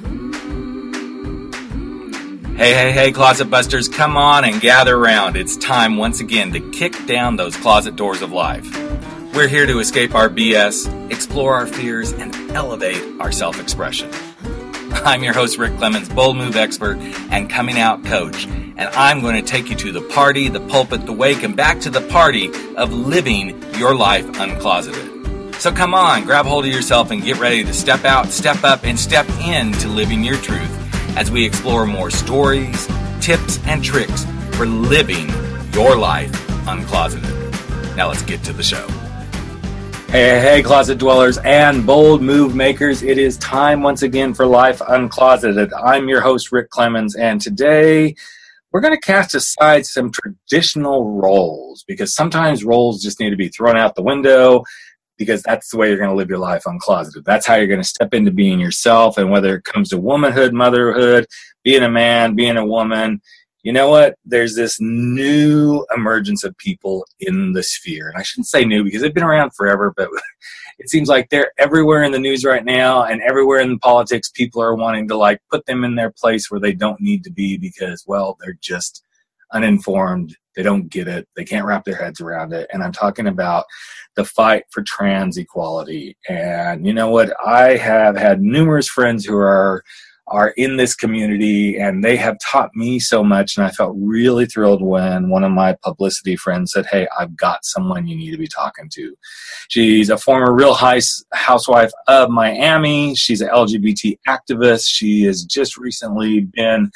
Hey, 0.00 0.06
hey, 2.56 2.92
hey, 2.92 3.10
closet 3.10 3.46
busters, 3.46 3.88
come 3.88 4.16
on 4.16 4.44
and 4.44 4.60
gather 4.60 4.96
around. 4.96 5.36
It's 5.36 5.56
time 5.56 5.96
once 5.96 6.20
again 6.20 6.52
to 6.52 6.60
kick 6.70 7.06
down 7.06 7.34
those 7.34 7.56
closet 7.56 7.96
doors 7.96 8.22
of 8.22 8.30
life. 8.30 8.64
We're 9.34 9.48
here 9.48 9.66
to 9.66 9.80
escape 9.80 10.14
our 10.14 10.28
BS, 10.28 11.10
explore 11.10 11.54
our 11.54 11.66
fears, 11.66 12.12
and 12.12 12.32
elevate 12.52 13.20
our 13.20 13.32
self 13.32 13.60
expression. 13.60 14.08
I'm 15.04 15.24
your 15.24 15.34
host, 15.34 15.58
Rick 15.58 15.76
Clemens, 15.78 16.08
bold 16.08 16.36
move 16.36 16.54
expert 16.54 16.98
and 17.30 17.50
coming 17.50 17.80
out 17.80 18.04
coach, 18.04 18.46
and 18.46 18.80
I'm 18.80 19.20
going 19.20 19.34
to 19.34 19.42
take 19.42 19.68
you 19.68 19.74
to 19.76 19.90
the 19.90 20.02
party, 20.02 20.48
the 20.48 20.60
pulpit, 20.60 21.06
the 21.06 21.12
wake, 21.12 21.42
and 21.42 21.56
back 21.56 21.80
to 21.80 21.90
the 21.90 22.02
party 22.02 22.50
of 22.76 22.92
living 22.92 23.60
your 23.74 23.96
life 23.96 24.26
uncloseted. 24.38 25.17
So 25.58 25.72
come 25.72 25.92
on, 25.92 26.22
grab 26.22 26.46
hold 26.46 26.66
of 26.66 26.72
yourself 26.72 27.10
and 27.10 27.20
get 27.20 27.40
ready 27.40 27.64
to 27.64 27.72
step 27.72 28.04
out, 28.04 28.28
step 28.28 28.62
up, 28.62 28.84
and 28.84 28.96
step 28.96 29.28
into 29.44 29.88
living 29.88 30.22
your 30.22 30.36
truth 30.36 30.70
as 31.16 31.32
we 31.32 31.44
explore 31.44 31.84
more 31.84 32.10
stories, 32.12 32.86
tips, 33.20 33.58
and 33.66 33.82
tricks 33.82 34.24
for 34.52 34.66
living 34.66 35.28
your 35.72 35.96
life 35.96 36.30
uncloseted. 36.68 37.96
Now 37.96 38.06
let's 38.06 38.22
get 38.22 38.44
to 38.44 38.52
the 38.52 38.62
show. 38.62 38.86
Hey, 40.06 40.38
hey, 40.40 40.62
closet 40.62 40.96
dwellers 40.98 41.38
and 41.38 41.84
bold 41.84 42.22
move 42.22 42.54
makers. 42.54 43.02
It 43.02 43.18
is 43.18 43.36
time 43.38 43.82
once 43.82 44.02
again 44.02 44.34
for 44.34 44.46
Life 44.46 44.78
Uncloseted. 44.78 45.72
I'm 45.76 46.08
your 46.08 46.20
host, 46.20 46.52
Rick 46.52 46.70
Clemens, 46.70 47.16
and 47.16 47.40
today 47.40 48.14
we're 48.70 48.80
going 48.80 48.94
to 48.94 49.00
cast 49.00 49.34
aside 49.34 49.86
some 49.86 50.12
traditional 50.12 51.18
roles 51.18 51.84
because 51.88 52.14
sometimes 52.14 52.64
roles 52.64 53.02
just 53.02 53.18
need 53.18 53.30
to 53.30 53.36
be 53.36 53.48
thrown 53.48 53.76
out 53.76 53.96
the 53.96 54.02
window 54.02 54.62
because 55.18 55.42
that's 55.42 55.70
the 55.70 55.76
way 55.76 55.88
you're 55.88 55.98
going 55.98 56.08
to 56.08 56.16
live 56.16 56.30
your 56.30 56.38
life 56.38 56.62
uncloseted. 56.64 57.24
That's 57.24 57.46
how 57.46 57.56
you're 57.56 57.66
going 57.66 57.82
to 57.82 57.86
step 57.86 58.14
into 58.14 58.30
being 58.30 58.60
yourself. 58.60 59.18
And 59.18 59.30
whether 59.30 59.56
it 59.56 59.64
comes 59.64 59.90
to 59.90 59.98
womanhood, 59.98 60.54
motherhood, 60.54 61.26
being 61.64 61.82
a 61.82 61.90
man, 61.90 62.34
being 62.34 62.56
a 62.56 62.64
woman, 62.64 63.20
you 63.62 63.72
know 63.72 63.90
what? 63.90 64.14
There's 64.24 64.54
this 64.54 64.80
new 64.80 65.84
emergence 65.94 66.44
of 66.44 66.56
people 66.56 67.04
in 67.20 67.52
the 67.52 67.62
sphere. 67.62 68.08
And 68.08 68.16
I 68.16 68.22
shouldn't 68.22 68.46
say 68.46 68.64
new 68.64 68.84
because 68.84 69.02
they've 69.02 69.12
been 69.12 69.24
around 69.24 69.50
forever, 69.54 69.92
but 69.96 70.08
it 70.78 70.88
seems 70.88 71.08
like 71.08 71.28
they're 71.28 71.52
everywhere 71.58 72.04
in 72.04 72.12
the 72.12 72.18
news 72.18 72.44
right 72.44 72.64
now 72.64 73.02
and 73.02 73.20
everywhere 73.20 73.60
in 73.60 73.78
politics. 73.80 74.30
People 74.30 74.62
are 74.62 74.74
wanting 74.74 75.08
to 75.08 75.16
like 75.16 75.40
put 75.50 75.66
them 75.66 75.82
in 75.84 75.96
their 75.96 76.10
place 76.10 76.50
where 76.50 76.60
they 76.60 76.72
don't 76.72 77.00
need 77.00 77.24
to 77.24 77.32
be 77.32 77.58
because, 77.58 78.04
well, 78.06 78.38
they're 78.40 78.58
just 78.60 79.02
uninformed. 79.52 80.36
They 80.58 80.64
don't 80.64 80.88
get 80.88 81.06
it. 81.06 81.28
They 81.36 81.44
can't 81.44 81.64
wrap 81.64 81.84
their 81.84 81.94
heads 81.94 82.20
around 82.20 82.52
it. 82.52 82.68
And 82.72 82.82
I'm 82.82 82.90
talking 82.90 83.28
about 83.28 83.64
the 84.16 84.24
fight 84.24 84.64
for 84.72 84.82
trans 84.82 85.38
equality. 85.38 86.16
And 86.28 86.84
you 86.84 86.92
know 86.92 87.08
what? 87.08 87.32
I 87.46 87.76
have 87.76 88.16
had 88.16 88.40
numerous 88.40 88.88
friends 88.88 89.24
who 89.24 89.36
are 89.36 89.84
are 90.26 90.50
in 90.56 90.76
this 90.76 90.96
community 90.96 91.78
and 91.78 92.04
they 92.04 92.16
have 92.16 92.36
taught 92.40 92.74
me 92.74 92.98
so 92.98 93.24
much 93.24 93.56
and 93.56 93.64
i 93.64 93.70
felt 93.70 93.96
really 93.98 94.44
thrilled 94.44 94.82
when 94.82 95.30
one 95.30 95.42
of 95.42 95.50
my 95.50 95.74
publicity 95.82 96.36
friends 96.36 96.72
said 96.72 96.84
hey 96.84 97.08
i've 97.18 97.34
got 97.34 97.64
someone 97.64 98.06
you 98.06 98.14
need 98.14 98.30
to 98.30 98.36
be 98.36 98.46
talking 98.46 98.90
to 98.92 99.14
she's 99.68 100.10
a 100.10 100.18
former 100.18 100.52
real 100.52 100.76
housewife 101.32 101.90
of 102.08 102.28
miami 102.28 103.14
she's 103.14 103.40
an 103.40 103.48
lgbt 103.48 104.18
activist 104.28 104.82
she 104.84 105.22
has 105.22 105.44
just 105.44 105.78
recently 105.78 106.40
been 106.40 106.90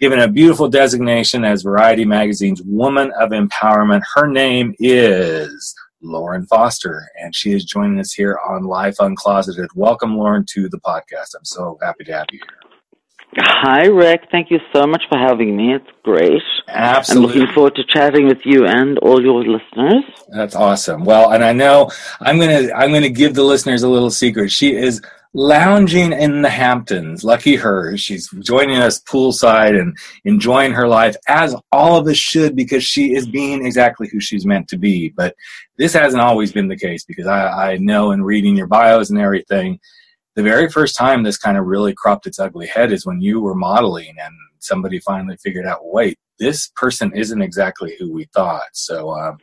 given 0.00 0.20
a 0.20 0.28
beautiful 0.28 0.68
designation 0.68 1.44
as 1.44 1.62
variety 1.62 2.04
magazine's 2.04 2.62
woman 2.62 3.12
of 3.18 3.30
empowerment 3.30 4.02
her 4.14 4.26
name 4.26 4.74
is 4.78 5.74
Lauren 6.04 6.46
Foster, 6.46 7.08
and 7.20 7.34
she 7.34 7.52
is 7.52 7.64
joining 7.64 7.98
us 7.98 8.12
here 8.12 8.38
on 8.46 8.64
Life 8.64 8.96
Uncloseted. 9.00 9.68
Welcome, 9.74 10.16
Lauren, 10.16 10.44
to 10.50 10.68
the 10.68 10.78
podcast. 10.78 11.34
I'm 11.36 11.44
so 11.44 11.78
happy 11.82 12.04
to 12.04 12.12
have 12.12 12.26
you 12.30 12.40
here. 12.40 12.64
Hi, 13.38 13.86
Rick. 13.86 14.28
Thank 14.30 14.50
you 14.50 14.60
so 14.72 14.86
much 14.86 15.02
for 15.08 15.18
having 15.18 15.56
me. 15.56 15.74
It's 15.74 15.86
great. 16.04 16.42
Absolutely. 16.68 17.32
I'm 17.32 17.40
looking 17.40 17.54
forward 17.54 17.74
to 17.76 17.84
chatting 17.84 18.26
with 18.26 18.38
you 18.44 18.64
and 18.66 18.98
all 18.98 19.20
your 19.20 19.42
listeners. 19.42 20.04
That's 20.28 20.54
awesome. 20.54 21.04
Well, 21.04 21.32
and 21.32 21.42
I 21.42 21.52
know 21.52 21.90
I'm 22.20 22.38
gonna 22.38 22.72
I'm 22.72 22.92
gonna 22.92 23.08
give 23.08 23.34
the 23.34 23.42
listeners 23.42 23.82
a 23.82 23.88
little 23.88 24.10
secret. 24.10 24.52
She 24.52 24.76
is 24.76 25.02
lounging 25.34 26.12
in 26.12 26.42
the 26.42 26.48
Hamptons. 26.48 27.24
Lucky 27.24 27.56
her. 27.56 27.96
She's 27.96 28.30
joining 28.40 28.78
us 28.78 29.02
poolside 29.02 29.78
and 29.78 29.96
enjoying 30.24 30.72
her 30.72 30.88
life, 30.88 31.16
as 31.28 31.54
all 31.72 31.98
of 31.98 32.06
us 32.06 32.16
should, 32.16 32.56
because 32.56 32.84
she 32.84 33.14
is 33.14 33.26
being 33.26 33.66
exactly 33.66 34.08
who 34.10 34.20
she's 34.20 34.46
meant 34.46 34.68
to 34.68 34.78
be. 34.78 35.10
But 35.10 35.34
this 35.76 35.92
hasn't 35.92 36.22
always 36.22 36.52
been 36.52 36.68
the 36.68 36.76
case 36.76 37.04
because 37.04 37.26
I, 37.26 37.72
I 37.72 37.76
know 37.78 38.12
in 38.12 38.22
reading 38.22 38.56
your 38.56 38.68
bios 38.68 39.10
and 39.10 39.18
everything 39.18 39.80
the 40.34 40.42
very 40.42 40.68
first 40.68 40.96
time 40.96 41.22
this 41.22 41.38
kind 41.38 41.56
of 41.56 41.66
really 41.66 41.94
cropped 41.94 42.26
its 42.26 42.38
ugly 42.38 42.66
head 42.66 42.92
is 42.92 43.06
when 43.06 43.20
you 43.20 43.40
were 43.40 43.54
modeling 43.54 44.14
and 44.20 44.34
somebody 44.58 44.98
finally 44.98 45.36
figured 45.36 45.66
out 45.66 45.80
wait 45.82 46.18
this 46.38 46.68
person 46.74 47.12
isn't 47.14 47.42
exactly 47.42 47.94
who 47.98 48.12
we 48.12 48.26
thought 48.34 48.62
so 48.72 49.10
um, 49.10 49.38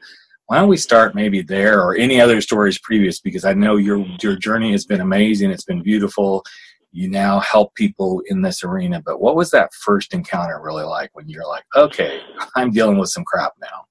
why 0.52 0.60
don't 0.60 0.68
we 0.68 0.76
start 0.76 1.16
maybe 1.16 1.42
there 1.42 1.82
or 1.82 1.96
any 1.96 2.20
other 2.20 2.42
stories 2.42 2.78
previous 2.80 3.22
because 3.22 3.46
i 3.46 3.54
know 3.54 3.78
your 3.78 4.06
your 4.22 4.36
journey 4.36 4.74
has 4.74 4.84
been 4.86 5.00
amazing 5.00 5.50
it's 5.50 5.64
been 5.64 5.82
beautiful 5.82 6.44
you 6.92 7.10
now 7.10 7.40
help 7.40 7.74
people 7.74 8.22
in 8.26 8.42
this 8.42 8.62
arena 8.62 9.02
but 9.06 9.22
what 9.22 9.38
was 9.38 9.50
that 9.50 9.74
first 9.74 10.14
encounter 10.14 10.60
really 10.62 10.84
like 10.84 11.10
when 11.14 11.30
you're 11.30 11.48
like 11.48 11.64
okay 11.74 12.20
i'm 12.58 12.70
dealing 12.70 12.98
with 12.98 13.10
some 13.10 13.24
crap 13.24 13.54
now 13.62 13.86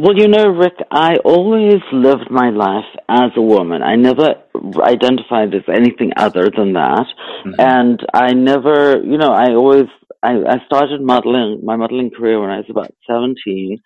well, 0.00 0.16
you 0.16 0.28
know, 0.28 0.46
Rick, 0.46 0.74
I 0.92 1.16
always 1.24 1.82
lived 1.92 2.30
my 2.30 2.50
life 2.50 2.84
as 3.08 3.32
a 3.36 3.42
woman. 3.42 3.82
I 3.82 3.96
never 3.96 4.36
identified 4.80 5.52
as 5.56 5.62
anything 5.66 6.12
other 6.16 6.52
than 6.56 6.74
that. 6.74 7.06
Mm-hmm. 7.44 7.54
And 7.58 8.06
I 8.14 8.32
never, 8.32 9.02
you 9.02 9.18
know, 9.18 9.32
I 9.32 9.54
always, 9.54 9.86
I, 10.22 10.34
I 10.34 10.64
started 10.66 11.02
modeling, 11.02 11.62
my 11.64 11.74
modeling 11.74 12.12
career 12.16 12.40
when 12.40 12.48
I 12.48 12.58
was 12.58 12.66
about 12.70 12.94
17. 13.08 13.80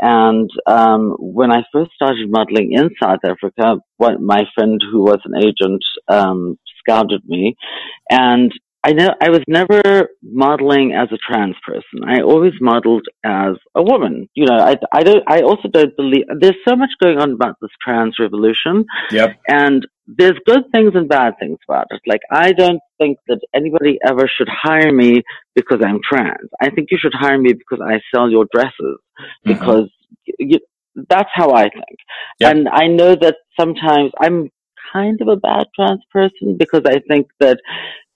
And 0.00 0.50
um, 0.66 1.14
when 1.18 1.50
I 1.50 1.62
first 1.72 1.92
started 1.94 2.30
modeling 2.30 2.72
in 2.72 2.90
South 3.02 3.20
Africa, 3.24 3.76
what 3.96 4.20
my 4.20 4.44
friend 4.54 4.80
who 4.92 5.02
was 5.02 5.20
an 5.24 5.36
agent 5.36 5.82
um, 6.08 6.58
scouted 6.80 7.22
me, 7.26 7.56
and 8.10 8.52
I 8.86 8.92
know 8.92 9.08
I 9.20 9.30
was 9.30 9.40
never 9.48 10.08
modeling 10.22 10.94
as 10.94 11.08
a 11.10 11.18
trans 11.26 11.56
person. 11.66 12.06
I 12.06 12.20
always 12.22 12.52
modeled 12.60 13.04
as 13.24 13.54
a 13.74 13.82
woman. 13.82 14.28
You 14.34 14.46
know, 14.46 14.58
I, 14.58 14.76
I 14.92 15.02
don't. 15.02 15.24
I 15.26 15.40
also 15.40 15.68
don't 15.68 15.96
believe 15.96 16.24
there's 16.40 16.62
so 16.68 16.76
much 16.76 16.90
going 17.02 17.18
on 17.18 17.32
about 17.32 17.56
this 17.60 17.72
trans 17.84 18.14
revolution. 18.20 18.84
Yep. 19.10 19.40
And 19.48 19.84
there's 20.06 20.38
good 20.46 20.62
things 20.72 20.92
and 20.94 21.08
bad 21.08 21.34
things 21.40 21.58
about 21.68 21.86
it. 21.90 22.00
Like 22.06 22.20
I 22.30 22.52
don't 22.52 22.78
think 22.98 23.18
that 23.26 23.40
anybody 23.52 23.98
ever 24.06 24.30
should 24.38 24.48
hire 24.48 24.92
me 24.92 25.22
because 25.56 25.80
I'm 25.84 25.98
trans. 26.08 26.48
I 26.60 26.70
think 26.70 26.88
you 26.92 26.98
should 27.00 27.14
hire 27.14 27.38
me 27.38 27.54
because 27.54 27.84
I 27.84 27.98
sell 28.14 28.30
your 28.30 28.46
dresses 28.54 28.70
mm-hmm. 28.80 29.52
because 29.52 29.90
you, 30.38 30.60
that's 31.10 31.30
how 31.34 31.50
I 31.50 31.64
think. 31.64 31.98
Yep. 32.38 32.54
And 32.54 32.68
I 32.68 32.86
know 32.86 33.16
that 33.20 33.34
sometimes 33.58 34.12
I'm 34.20 34.48
kind 34.92 35.20
of 35.20 35.26
a 35.26 35.36
bad 35.36 35.66
trans 35.74 36.02
person 36.12 36.56
because 36.56 36.82
I 36.86 37.00
think 37.08 37.26
that 37.40 37.58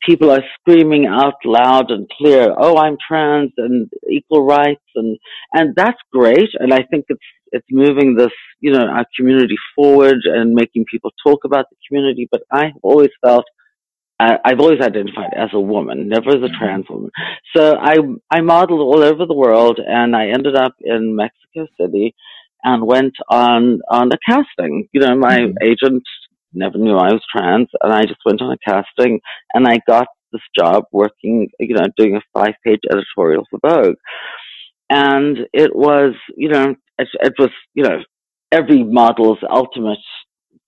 people 0.07 0.31
are 0.31 0.43
screaming 0.59 1.07
out 1.07 1.35
loud 1.45 1.91
and 1.91 2.09
clear, 2.19 2.55
"Oh, 2.57 2.77
I'm 2.77 2.97
trans 3.07 3.53
and 3.57 3.91
equal 4.11 4.45
rights," 4.45 4.85
and 4.95 5.19
and 5.53 5.75
that's 5.77 6.01
great. 6.13 6.51
And 6.59 6.73
I 6.73 6.83
think 6.91 7.07
it's 7.09 7.21
it's 7.53 7.67
moving 7.71 8.15
this, 8.15 8.33
you 8.61 8.73
know, 8.73 8.87
our 8.87 9.07
community 9.17 9.57
forward 9.75 10.19
and 10.25 10.55
making 10.55 10.85
people 10.91 11.11
talk 11.25 11.41
about 11.45 11.67
the 11.71 11.77
community. 11.87 12.29
But 12.31 12.43
I've 12.53 12.79
always 12.83 13.11
felt 13.25 13.45
I've 14.21 14.61
always 14.61 14.81
identified 14.81 15.33
as 15.35 15.49
a 15.55 15.61
woman, 15.61 16.09
never 16.09 16.31
as 16.31 16.43
a 16.43 16.59
trans 16.59 16.87
woman. 16.91 17.11
So 17.57 17.77
I 17.77 17.97
I 18.31 18.41
modeled 18.41 18.81
all 18.81 19.03
over 19.03 19.25
the 19.27 19.35
world, 19.35 19.81
and 19.85 20.15
I 20.15 20.29
ended 20.29 20.57
up 20.57 20.75
in 20.81 21.17
Mexico 21.17 21.67
City 21.81 22.15
and 22.63 22.87
went 22.87 23.15
on 23.31 23.81
on 23.89 24.11
a 24.13 24.19
casting. 24.29 24.89
You 24.93 25.01
know, 25.01 25.17
my 25.17 25.39
mm-hmm. 25.39 25.57
agent 25.63 26.03
never 26.53 26.79
knew 26.79 26.97
I 26.97 27.13
was 27.13 27.23
trans, 27.35 27.69
and 27.81 27.93
I 27.93 28.03
just 28.03 28.21
went 28.25 28.43
on 28.43 28.53
a 28.53 28.59
casting, 28.67 29.21
and 29.55 29.67
I 29.67 29.81
got 29.87 30.09
this 30.33 30.43
job 30.59 30.85
working, 30.93 31.49
you 31.59 31.75
know, 31.75 31.87
doing 31.97 32.17
a 32.17 32.23
five-page 32.33 32.81
editorial 32.91 33.47
for 33.51 33.59
Vogue, 33.67 33.97
and 34.89 35.39
it 35.53 35.75
was, 35.75 36.15
you 36.37 36.49
know, 36.49 36.75
it, 36.99 37.09
it 37.21 37.35
was, 37.39 37.51
you 37.75 37.85
know, 37.85 37.99
every 38.53 38.83
model's 38.85 39.39
ultimate 39.49 39.99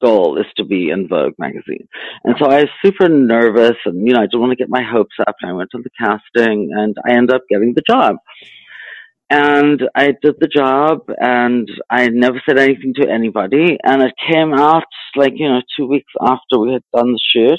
goal 0.02 0.38
is 0.38 0.46
to 0.56 0.64
be 0.64 0.90
in 0.90 1.08
Vogue 1.08 1.34
magazine. 1.38 1.86
And 2.24 2.34
so 2.38 2.46
I 2.46 2.60
was 2.60 2.68
super 2.84 3.08
nervous 3.08 3.76
and, 3.84 4.06
you 4.06 4.14
know, 4.14 4.20
I 4.20 4.26
didn't 4.26 4.40
want 4.40 4.50
to 4.50 4.56
get 4.56 4.68
my 4.68 4.82
hopes 4.82 5.14
up. 5.26 5.36
And 5.40 5.50
I 5.50 5.54
went 5.54 5.70
on 5.74 5.82
the 5.82 5.90
casting 5.98 6.70
and 6.72 6.96
I 7.06 7.12
ended 7.12 7.34
up 7.34 7.42
getting 7.48 7.74
the 7.74 7.82
job. 7.88 8.16
And 9.34 9.80
I 9.94 10.08
did 10.20 10.34
the 10.40 10.46
job 10.46 11.04
and 11.18 11.66
I 11.88 12.08
never 12.08 12.42
said 12.46 12.58
anything 12.58 12.92
to 13.00 13.08
anybody. 13.08 13.78
And 13.82 14.02
it 14.02 14.12
came 14.30 14.52
out 14.52 14.84
like, 15.16 15.32
you 15.36 15.48
know, 15.48 15.62
two 15.74 15.86
weeks 15.86 16.12
after 16.20 16.58
we 16.58 16.74
had 16.74 16.82
done 16.94 17.14
the 17.14 17.20
shoot. 17.32 17.58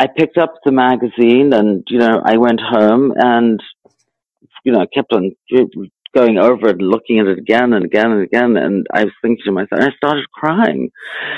I 0.00 0.08
picked 0.08 0.36
up 0.36 0.54
the 0.64 0.72
magazine 0.72 1.52
and, 1.52 1.84
you 1.88 1.98
know, 2.00 2.20
I 2.24 2.38
went 2.38 2.60
home 2.60 3.12
and, 3.16 3.62
you 4.64 4.72
know, 4.72 4.84
kept 4.92 5.12
on 5.12 5.30
going 6.12 6.38
over 6.38 6.70
it 6.70 6.80
and 6.80 6.88
looking 6.88 7.20
at 7.20 7.28
it 7.28 7.38
again 7.38 7.72
and 7.72 7.84
again 7.84 8.10
and 8.10 8.22
again. 8.22 8.56
And 8.56 8.84
I 8.92 9.04
was 9.04 9.12
thinking 9.22 9.44
to 9.44 9.52
myself, 9.52 9.80
I 9.80 9.90
started 9.96 10.28
crying 10.32 10.90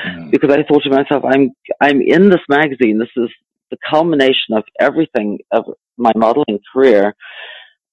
mm-hmm. 0.07 0.31
because 0.31 0.51
I 0.51 0.63
thought 0.63 0.85
to 0.85 0.91
myself, 0.91 1.25
I'm, 1.27 1.51
I'm 1.83 2.01
in 2.01 2.31
this 2.31 2.41
magazine. 2.49 2.99
This 2.99 3.15
is 3.19 3.29
the 3.71 3.77
culmination 3.91 4.57
of 4.57 4.65
everything 4.81 5.41
of 5.53 5.65
my 5.99 6.13
modeling 6.17 6.59
career. 6.73 7.15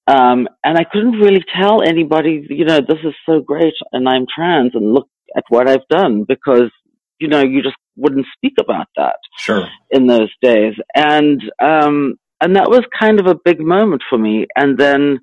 Um, 0.06 0.48
and 0.62 0.78
I 0.78 0.84
couldn't 0.84 1.20
really 1.20 1.44
tell 1.60 1.82
anybody, 1.82 2.46
you 2.48 2.64
know, 2.64 2.80
this 2.80 2.98
is 3.04 3.14
so 3.26 3.40
great 3.40 3.74
and 3.92 4.08
I'm 4.08 4.26
trans 4.32 4.72
and 4.74 4.92
look 4.92 5.08
at 5.36 5.44
what 5.48 5.68
I've 5.68 5.86
done 5.90 6.24
because, 6.26 6.70
you 7.18 7.28
know, 7.28 7.42
you 7.42 7.62
just 7.62 7.76
wouldn't 7.96 8.26
speak 8.36 8.54
about 8.60 8.86
that. 8.96 9.16
Sure. 9.38 9.66
In 9.90 10.06
those 10.06 10.30
days. 10.42 10.74
And, 10.94 11.40
um, 11.60 12.14
and 12.40 12.54
that 12.56 12.70
was 12.70 12.82
kind 12.98 13.18
of 13.18 13.26
a 13.26 13.38
big 13.44 13.60
moment 13.60 14.02
for 14.08 14.18
me. 14.18 14.46
And 14.54 14.78
then 14.78 15.18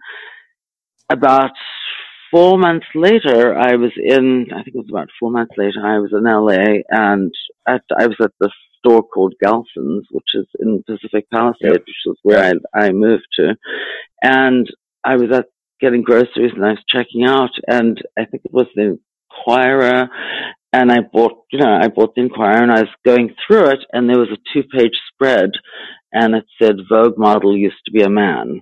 about 1.09 1.51
four 2.29 2.57
months 2.57 2.87
later, 2.93 3.55
I 3.57 3.75
was 3.75 3.91
in, 3.95 4.47
I 4.51 4.63
think 4.63 4.75
it 4.75 4.79
was 4.79 4.89
about 4.91 5.09
four 5.19 5.31
months 5.31 5.53
later, 5.57 5.79
I 5.85 5.99
was 5.99 6.11
in 6.11 6.23
LA 6.23 6.81
and 6.89 7.31
at, 7.67 7.83
I 7.97 8.07
was 8.07 8.17
at 8.21 8.31
this 8.41 8.51
store 8.85 9.03
called 9.03 9.35
Gelson's, 9.43 10.07
which 10.11 10.27
is 10.33 10.45
in 10.59 10.83
Pacific 10.85 11.29
Palisades, 11.31 11.57
yep. 11.61 11.73
which 11.73 12.05
is 12.05 12.17
where 12.23 12.43
I, 12.43 12.51
I 12.77 12.91
moved 12.91 13.27
to. 13.37 13.55
And 14.21 14.67
I 15.03 15.15
was 15.15 15.31
at 15.31 15.45
getting 15.79 16.01
groceries 16.01 16.51
and 16.55 16.65
I 16.65 16.71
was 16.71 16.83
checking 16.87 17.25
out 17.25 17.51
and 17.67 18.01
I 18.17 18.25
think 18.25 18.43
it 18.45 18.53
was 18.53 18.67
the 18.75 18.97
Inquirer 19.29 20.07
and 20.71 20.91
I 20.91 20.99
bought, 21.01 21.43
you 21.51 21.59
know, 21.59 21.77
I 21.81 21.87
bought 21.87 22.15
the 22.15 22.21
Inquirer 22.21 22.63
and 22.63 22.71
I 22.71 22.81
was 22.81 22.89
going 23.05 23.35
through 23.45 23.71
it 23.71 23.79
and 23.91 24.09
there 24.09 24.19
was 24.19 24.29
a 24.31 24.41
two 24.53 24.63
page 24.75 24.93
spread 25.13 25.51
and 26.11 26.35
it 26.35 26.45
said 26.61 26.75
Vogue 26.89 27.17
model 27.17 27.57
used 27.57 27.81
to 27.85 27.91
be 27.91 28.01
a 28.01 28.09
man. 28.09 28.61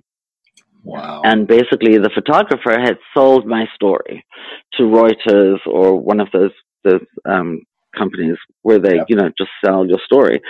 Wow. 0.83 1.21
And 1.23 1.47
basically 1.47 1.97
the 1.97 2.09
photographer 2.13 2.71
had 2.71 2.97
sold 3.15 3.45
my 3.45 3.65
story 3.75 4.25
to 4.73 4.83
Reuters 4.83 5.59
or 5.67 5.99
one 5.99 6.19
of 6.19 6.29
those, 6.33 6.51
those, 6.83 7.05
um, 7.29 7.61
companies 7.97 8.37
where 8.61 8.79
they, 8.79 8.99
you 9.07 9.15
know, 9.15 9.29
just 9.37 9.51
sell 9.63 9.85
your 9.85 9.99
story. 10.05 10.41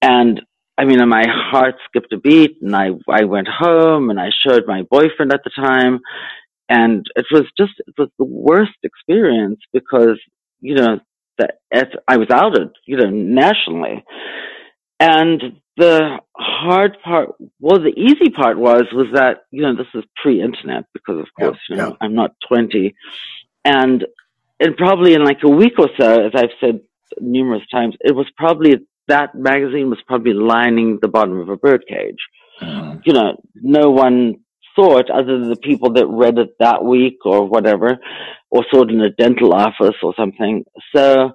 And 0.00 0.40
I 0.78 0.84
mean, 0.84 1.06
my 1.08 1.24
heart 1.28 1.76
skipped 1.88 2.12
a 2.12 2.18
beat 2.18 2.56
and 2.62 2.74
I, 2.74 2.90
I 3.08 3.24
went 3.24 3.48
home 3.48 4.10
and 4.10 4.18
I 4.18 4.30
showed 4.46 4.64
my 4.66 4.82
boyfriend 4.82 5.32
at 5.32 5.44
the 5.44 5.50
time. 5.50 6.00
And 6.68 7.04
it 7.16 7.26
was 7.30 7.44
just, 7.58 7.72
it 7.86 7.94
was 7.98 8.08
the 8.18 8.24
worst 8.24 8.78
experience 8.82 9.60
because, 9.72 10.18
you 10.60 10.74
know, 10.74 11.00
that 11.38 11.56
I 12.08 12.16
was 12.16 12.28
outed, 12.30 12.70
you 12.86 12.96
know, 12.96 13.10
nationally. 13.10 14.04
And 15.00 15.60
the 15.76 16.18
hard 16.36 16.96
part, 17.02 17.30
well, 17.60 17.80
the 17.80 17.94
easy 17.96 18.30
part 18.30 18.58
was, 18.58 18.84
was 18.92 19.08
that, 19.14 19.44
you 19.50 19.62
know, 19.62 19.74
this 19.74 19.88
is 19.94 20.04
pre-internet 20.22 20.84
because 20.92 21.18
of 21.18 21.26
course, 21.38 21.58
yeah, 21.68 21.76
you 21.76 21.82
know, 21.82 21.88
yeah. 21.88 21.96
I'm 22.00 22.14
not 22.14 22.34
20. 22.48 22.94
And, 23.64 24.06
and 24.62 24.76
probably 24.76 25.14
in 25.14 25.24
like 25.24 25.40
a 25.44 25.48
week 25.48 25.74
or 25.78 25.88
so, 25.98 26.26
as 26.26 26.32
I've 26.34 26.56
said 26.60 26.80
numerous 27.20 27.62
times, 27.70 27.94
it 28.00 28.14
was 28.14 28.26
probably, 28.36 28.76
that 29.08 29.34
magazine 29.34 29.90
was 29.90 29.98
probably 30.06 30.32
lining 30.32 30.98
the 31.02 31.08
bottom 31.08 31.38
of 31.40 31.48
a 31.48 31.56
birdcage. 31.56 32.18
Mm. 32.60 33.00
You 33.04 33.12
know, 33.12 33.36
no 33.54 33.90
one 33.90 34.36
saw 34.76 34.98
it 34.98 35.10
other 35.10 35.38
than 35.38 35.50
the 35.50 35.56
people 35.56 35.92
that 35.94 36.06
read 36.06 36.38
it 36.38 36.54
that 36.60 36.84
week 36.84 37.18
or 37.24 37.46
whatever, 37.46 37.98
or 38.50 38.64
saw 38.70 38.82
it 38.82 38.90
in 38.90 39.00
a 39.00 39.10
dental 39.10 39.52
office 39.52 39.96
or 40.02 40.14
something. 40.16 40.64
So 40.94 41.32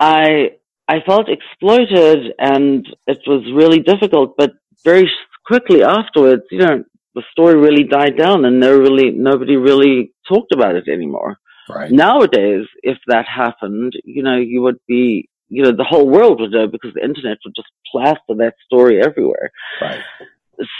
I, 0.00 0.50
I 0.88 0.96
felt 1.06 1.28
exploited 1.28 2.32
and 2.38 2.86
it 3.06 3.18
was 3.26 3.44
really 3.54 3.80
difficult, 3.80 4.34
but 4.36 4.52
very 4.84 5.08
quickly 5.46 5.82
afterwards, 5.82 6.42
you 6.50 6.58
know, 6.58 6.84
the 7.14 7.22
story 7.30 7.54
really 7.54 7.84
died 7.84 8.18
down 8.18 8.44
and 8.44 8.58
no 8.58 8.76
really, 8.76 9.10
nobody 9.10 9.56
really 9.56 10.12
talked 10.28 10.52
about 10.52 10.74
it 10.74 10.88
anymore. 10.88 11.38
Right. 11.68 11.90
Nowadays, 11.90 12.66
if 12.82 12.98
that 13.06 13.26
happened, 13.26 13.94
you 14.04 14.22
know, 14.22 14.36
you 14.36 14.62
would 14.62 14.78
be, 14.86 15.28
you 15.48 15.62
know, 15.62 15.72
the 15.72 15.84
whole 15.84 16.08
world 16.08 16.40
would 16.40 16.50
know 16.50 16.66
because 16.66 16.92
the 16.94 17.04
internet 17.04 17.38
would 17.44 17.54
just 17.54 17.68
plaster 17.90 18.34
that 18.38 18.54
story 18.66 19.02
everywhere. 19.02 19.50
Right. 19.80 20.00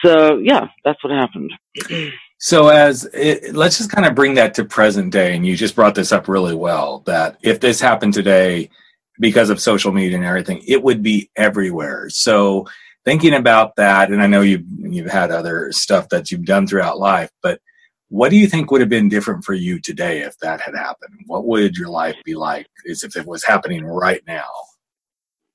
So 0.05 0.39
yeah, 0.39 0.69
that's 0.85 1.03
what 1.03 1.13
happened. 1.13 1.53
So 2.39 2.69
as 2.69 3.05
it, 3.15 3.55
let's 3.55 3.79
just 3.79 3.91
kind 3.91 4.07
of 4.07 4.15
bring 4.15 4.35
that 4.35 4.55
to 4.55 4.65
present 4.65 5.13
day, 5.13 5.35
and 5.35 5.47
you 5.47 5.57
just 5.57 5.75
brought 5.75 5.95
this 5.95 6.13
up 6.13 6.29
really 6.29 6.55
well. 6.55 7.01
That 7.07 7.39
if 7.43 7.61
this 7.61 7.81
happened 7.81 8.15
today, 8.15 8.71
because 9.19 9.51
of 9.51 9.61
social 9.61 9.93
media 9.93 10.17
and 10.17 10.27
everything, 10.27 10.63
it 10.67 10.83
would 10.83 11.03
be 11.03 11.31
everywhere. 11.37 12.09
So 12.11 12.67
thinking 13.05 13.35
about 13.35 13.77
that, 13.77 14.11
and 14.11 14.23
I 14.23 14.27
know 14.27 14.43
you've 14.43 14.65
you've 14.79 15.11
had 15.11 15.31
other 15.31 15.73
stuff 15.73 16.09
that 16.11 16.31
you've 16.31 16.45
done 16.45 16.67
throughout 16.67 16.99
life, 16.99 17.31
but 17.43 17.61
what 18.15 18.31
do 18.31 18.37
you 18.37 18.47
think 18.47 18.71
would 18.71 18.81
have 18.81 18.89
been 18.89 19.09
different 19.09 19.45
for 19.45 19.55
you 19.55 19.81
today 19.81 20.21
if 20.21 20.39
that 20.39 20.61
had 20.61 20.77
happened? 20.77 21.19
What 21.27 21.47
would 21.47 21.77
your 21.77 21.89
life 21.89 22.15
be 22.25 22.37
like 22.37 22.69
as 22.89 23.03
if 23.03 23.17
it 23.17 23.27
was 23.27 23.43
happening 23.43 23.85
right 23.85 24.23
now? 24.25 24.51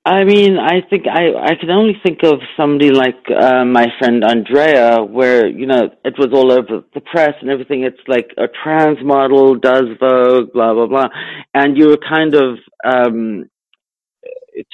I 0.04 0.26
mean, 0.26 0.58
I 0.58 0.82
think 0.90 1.06
I 1.08 1.24
I 1.52 1.56
can 1.56 1.70
only 1.70 1.96
think 2.04 2.20
of 2.24 2.40
somebody 2.58 2.92
like 2.92 3.24
uh, 3.32 3.64
my 3.64 3.88
friend 3.98 4.26
Andrea, 4.26 5.02
where 5.02 5.48
you 5.48 5.68
know 5.68 5.84
it 6.04 6.16
was 6.18 6.30
all 6.34 6.52
over 6.52 6.84
the 6.94 7.00
press 7.00 7.34
and 7.40 7.50
everything. 7.50 7.84
It's 7.84 8.06
like 8.10 8.32
a 8.38 8.48
trans 8.62 8.98
model 9.04 9.56
does 9.56 9.86
Vogue, 9.98 10.52
blah 10.54 10.74
blah 10.74 10.88
blah, 10.88 11.08
and 11.54 11.78
you 11.78 11.88
were 11.88 12.04
kind 12.18 12.36
of 12.36 12.58
um, 12.84 13.50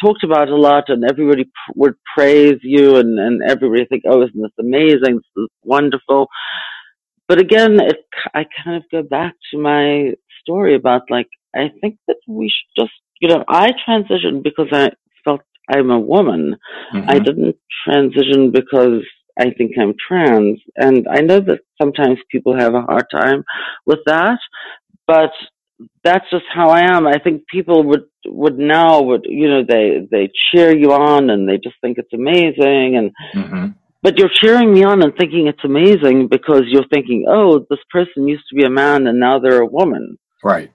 talked 0.04 0.24
about 0.24 0.50
a 0.50 0.56
lot, 0.56 0.86
and 0.88 1.04
everybody 1.04 1.44
pr- 1.44 1.74
would 1.76 1.96
praise 2.16 2.60
you, 2.64 2.96
and 2.98 3.20
and 3.20 3.42
everybody 3.48 3.86
think, 3.86 4.04
oh, 4.08 4.24
isn't 4.24 4.42
this 4.42 4.52
amazing? 4.60 5.18
This 5.18 5.44
is 5.44 5.50
wonderful. 5.64 6.28
But 7.28 7.40
again, 7.40 7.80
it 7.80 8.06
I 8.34 8.46
kind 8.64 8.78
of 8.78 8.84
go 8.92 9.04
back 9.04 9.34
to 9.52 9.58
my 9.58 10.14
story 10.42 10.76
about 10.76 11.04
like 11.10 11.30
I 11.56 11.70
think 11.82 11.98
that 12.08 12.18
we 12.28 12.50
should 12.50 12.84
just 12.84 12.94
you 13.20 13.30
know 13.30 13.44
I 13.48 13.72
transitioned 13.88 14.44
because 14.44 14.68
I 14.72 14.92
felt 15.24 15.42
I'm 15.70 15.90
a 15.92 16.00
woman. 16.00 16.56
Mm-hmm. 16.94 17.10
I 17.10 17.20
didn't 17.20 17.58
transition 17.86 18.52
because 18.52 19.02
I 19.40 19.52
think 19.52 19.72
I'm 19.80 19.94
trans. 20.08 20.60
And 20.76 21.08
I 21.10 21.22
know 21.22 21.40
that 21.40 21.62
sometimes 21.82 22.20
people 22.32 22.58
have 22.58 22.74
a 22.74 22.82
hard 22.82 23.06
time 23.12 23.44
with 23.86 24.00
that, 24.06 24.40
but 25.08 25.32
that's 26.04 26.30
just 26.32 26.46
how 26.54 26.70
I 26.70 26.96
am. 26.96 27.06
I 27.06 27.20
think 27.20 27.48
people 27.48 27.84
would, 27.84 28.06
would 28.26 28.58
now 28.58 29.02
would, 29.02 29.26
you 29.26 29.50
know, 29.50 29.64
they, 29.68 30.08
they 30.10 30.30
cheer 30.52 30.76
you 30.76 30.94
on 30.94 31.30
and 31.30 31.50
they 31.50 31.58
just 31.58 31.76
think 31.82 31.98
it's 31.98 32.14
amazing. 32.14 32.96
And, 32.96 33.12
mm-hmm. 33.34 33.66
But 34.06 34.20
you're 34.20 34.30
cheering 34.30 34.72
me 34.72 34.84
on 34.84 35.02
and 35.02 35.16
thinking 35.16 35.48
it's 35.48 35.64
amazing 35.64 36.28
because 36.28 36.62
you're 36.68 36.88
thinking, 36.94 37.26
oh, 37.28 37.66
this 37.72 37.80
person 37.90 38.28
used 38.28 38.44
to 38.50 38.56
be 38.56 38.64
a 38.64 38.70
man 38.70 39.08
and 39.08 39.20
now 39.20 39.40
they're 39.40 39.62
a 39.62 39.66
woman. 39.66 40.20
Right. 40.44 40.72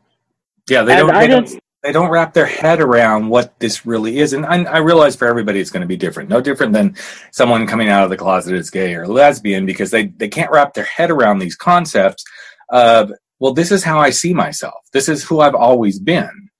Yeah. 0.68 0.82
They 0.82 0.96
don't, 0.96 1.14
they 1.14 1.28
don't, 1.28 1.60
they 1.84 1.92
don't 1.92 2.10
wrap 2.10 2.34
their 2.34 2.46
head 2.46 2.80
around 2.80 3.28
what 3.28 3.56
this 3.60 3.86
really 3.86 4.18
is. 4.18 4.32
And 4.32 4.44
I, 4.44 4.64
I 4.64 4.78
realize 4.78 5.14
for 5.14 5.28
everybody 5.28 5.60
it's 5.60 5.70
going 5.70 5.82
to 5.82 5.86
be 5.86 5.96
different. 5.96 6.28
No 6.28 6.40
different 6.40 6.72
than 6.72 6.96
someone 7.30 7.68
coming 7.68 7.88
out 7.88 8.02
of 8.02 8.10
the 8.10 8.16
closet 8.16 8.56
as 8.56 8.68
gay 8.68 8.96
or 8.96 9.06
lesbian 9.06 9.64
because 9.64 9.92
they, 9.92 10.06
they 10.08 10.28
can't 10.28 10.50
wrap 10.50 10.74
their 10.74 10.82
head 10.82 11.12
around 11.12 11.38
these 11.38 11.54
concepts 11.54 12.24
of, 12.70 13.12
well, 13.38 13.54
this 13.54 13.70
is 13.70 13.84
how 13.84 14.00
I 14.00 14.10
see 14.10 14.34
myself. 14.34 14.80
This 14.92 15.08
is 15.08 15.22
who 15.22 15.38
I've 15.38 15.54
always 15.54 16.00
been. 16.00 16.50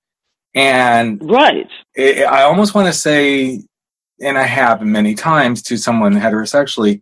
And 0.55 1.21
right. 1.29 1.67
It, 1.95 2.25
I 2.25 2.43
almost 2.43 2.73
want 2.73 2.87
to 2.87 2.93
say, 2.93 3.61
and 4.21 4.37
I 4.37 4.43
have 4.43 4.81
many 4.81 5.15
times 5.15 5.61
to 5.63 5.77
someone 5.77 6.13
heterosexually, 6.13 7.01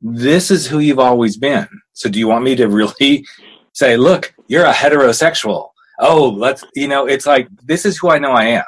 this 0.00 0.50
is 0.50 0.66
who 0.66 0.80
you've 0.80 0.98
always 0.98 1.36
been. 1.36 1.68
So 1.92 2.08
do 2.08 2.18
you 2.18 2.28
want 2.28 2.44
me 2.44 2.56
to 2.56 2.68
really 2.68 3.24
say, 3.72 3.96
look, 3.96 4.34
you're 4.48 4.66
a 4.66 4.72
heterosexual? 4.72 5.72
oh, 6.02 6.30
let's, 6.30 6.64
you 6.74 6.88
know, 6.88 7.06
it's 7.06 7.26
like, 7.26 7.48
this 7.64 7.86
is 7.86 7.96
who 7.96 8.10
I 8.10 8.18
know 8.18 8.32
I 8.32 8.44
am. 8.44 8.64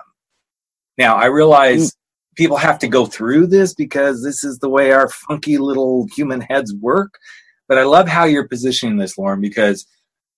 Now, 0.96 1.16
I 1.16 1.26
realize 1.26 1.92
people 2.36 2.56
have 2.56 2.78
to 2.78 2.88
go 2.88 3.06
through 3.06 3.48
this 3.48 3.74
because 3.74 4.22
this 4.22 4.44
is 4.44 4.58
the 4.58 4.68
way 4.68 4.92
our 4.92 5.08
funky 5.08 5.58
little 5.58 6.06
human 6.14 6.40
heads 6.40 6.72
work. 6.74 7.18
But 7.68 7.78
I 7.78 7.82
love 7.82 8.08
how 8.08 8.24
you're 8.24 8.48
positioning 8.48 8.98
this, 8.98 9.18
Lauren, 9.18 9.40
because 9.40 9.86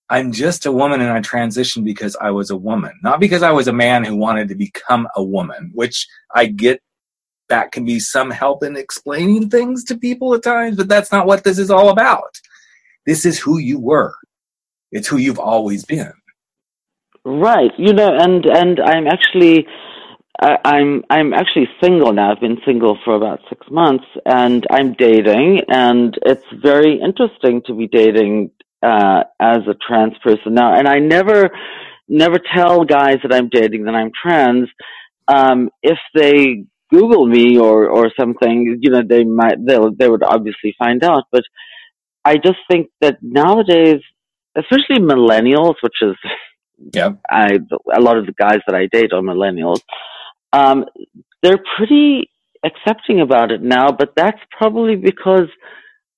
I'm 0.09 0.31
just 0.31 0.65
a 0.65 0.71
woman 0.71 1.01
and 1.01 1.11
I 1.11 1.21
transitioned 1.21 1.83
because 1.83 2.15
I 2.19 2.31
was 2.31 2.49
a 2.49 2.57
woman, 2.57 2.93
not 3.03 3.19
because 3.19 3.43
I 3.43 3.51
was 3.51 3.67
a 3.67 3.73
man 3.73 4.03
who 4.03 4.15
wanted 4.15 4.47
to 4.47 4.55
become 4.55 5.07
a 5.15 5.23
woman, 5.23 5.71
which 5.75 6.07
I 6.33 6.45
get 6.45 6.81
that 7.49 7.71
can 7.71 7.85
be 7.85 7.99
some 7.99 8.31
help 8.31 8.63
in 8.63 8.75
explaining 8.75 9.49
things 9.49 9.83
to 9.85 9.97
people 9.97 10.33
at 10.33 10.43
times, 10.43 10.77
but 10.77 10.87
that's 10.87 11.11
not 11.11 11.27
what 11.27 11.43
this 11.43 11.57
is 11.57 11.69
all 11.69 11.89
about. 11.89 12.39
This 13.05 13.25
is 13.25 13.39
who 13.39 13.57
you 13.57 13.79
were. 13.79 14.13
It's 14.91 15.07
who 15.07 15.17
you've 15.17 15.39
always 15.39 15.85
been. 15.85 16.13
Right. 17.25 17.71
You 17.77 17.93
know, 17.93 18.09
and 18.17 18.45
and 18.45 18.79
I'm 18.79 19.07
actually 19.07 19.67
I, 20.39 20.57
I'm 20.63 21.03
I'm 21.09 21.33
actually 21.33 21.67
single 21.81 22.13
now. 22.13 22.31
I've 22.31 22.39
been 22.39 22.59
single 22.65 22.97
for 23.03 23.15
about 23.15 23.39
six 23.49 23.65
months, 23.69 24.05
and 24.25 24.65
I'm 24.69 24.93
dating, 24.93 25.61
and 25.67 26.17
it's 26.25 26.45
very 26.61 26.99
interesting 27.01 27.61
to 27.65 27.73
be 27.73 27.87
dating 27.87 28.51
uh, 28.83 29.23
as 29.39 29.59
a 29.67 29.75
trans 29.87 30.13
person 30.23 30.53
now. 30.53 30.77
And 30.77 30.87
I 30.87 30.99
never 30.99 31.49
never 32.07 32.39
tell 32.55 32.85
guys 32.85 33.17
that 33.23 33.33
I'm 33.33 33.49
dating 33.49 33.85
that 33.85 33.95
I'm 33.95 34.11
trans. 34.21 34.69
Um, 35.27 35.69
if 35.83 35.97
they 36.13 36.65
Google 36.89 37.27
me 37.27 37.57
or 37.57 37.89
or 37.89 38.11
something, 38.19 38.79
you 38.81 38.89
know, 38.89 39.01
they 39.07 39.23
might 39.23 39.65
they 39.65 39.77
they 39.97 40.09
would 40.09 40.23
obviously 40.23 40.75
find 40.77 41.03
out. 41.03 41.23
But 41.31 41.43
I 42.23 42.35
just 42.35 42.59
think 42.69 42.89
that 43.01 43.17
nowadays, 43.21 44.01
especially 44.55 44.99
millennials, 44.99 45.75
which 45.81 45.95
is 46.01 46.15
yeah. 46.93 47.11
I, 47.29 47.59
a 47.95 48.01
lot 48.01 48.17
of 48.17 48.25
the 48.25 48.33
guys 48.33 48.59
that 48.67 48.75
I 48.75 48.87
date 48.91 49.13
are 49.13 49.21
millennials. 49.21 49.81
Um, 50.53 50.85
they're 51.41 51.63
pretty 51.77 52.29
accepting 52.63 53.21
about 53.21 53.51
it 53.51 53.61
now, 53.61 53.91
but 53.91 54.13
that's 54.15 54.39
probably 54.51 54.95
because 54.95 55.47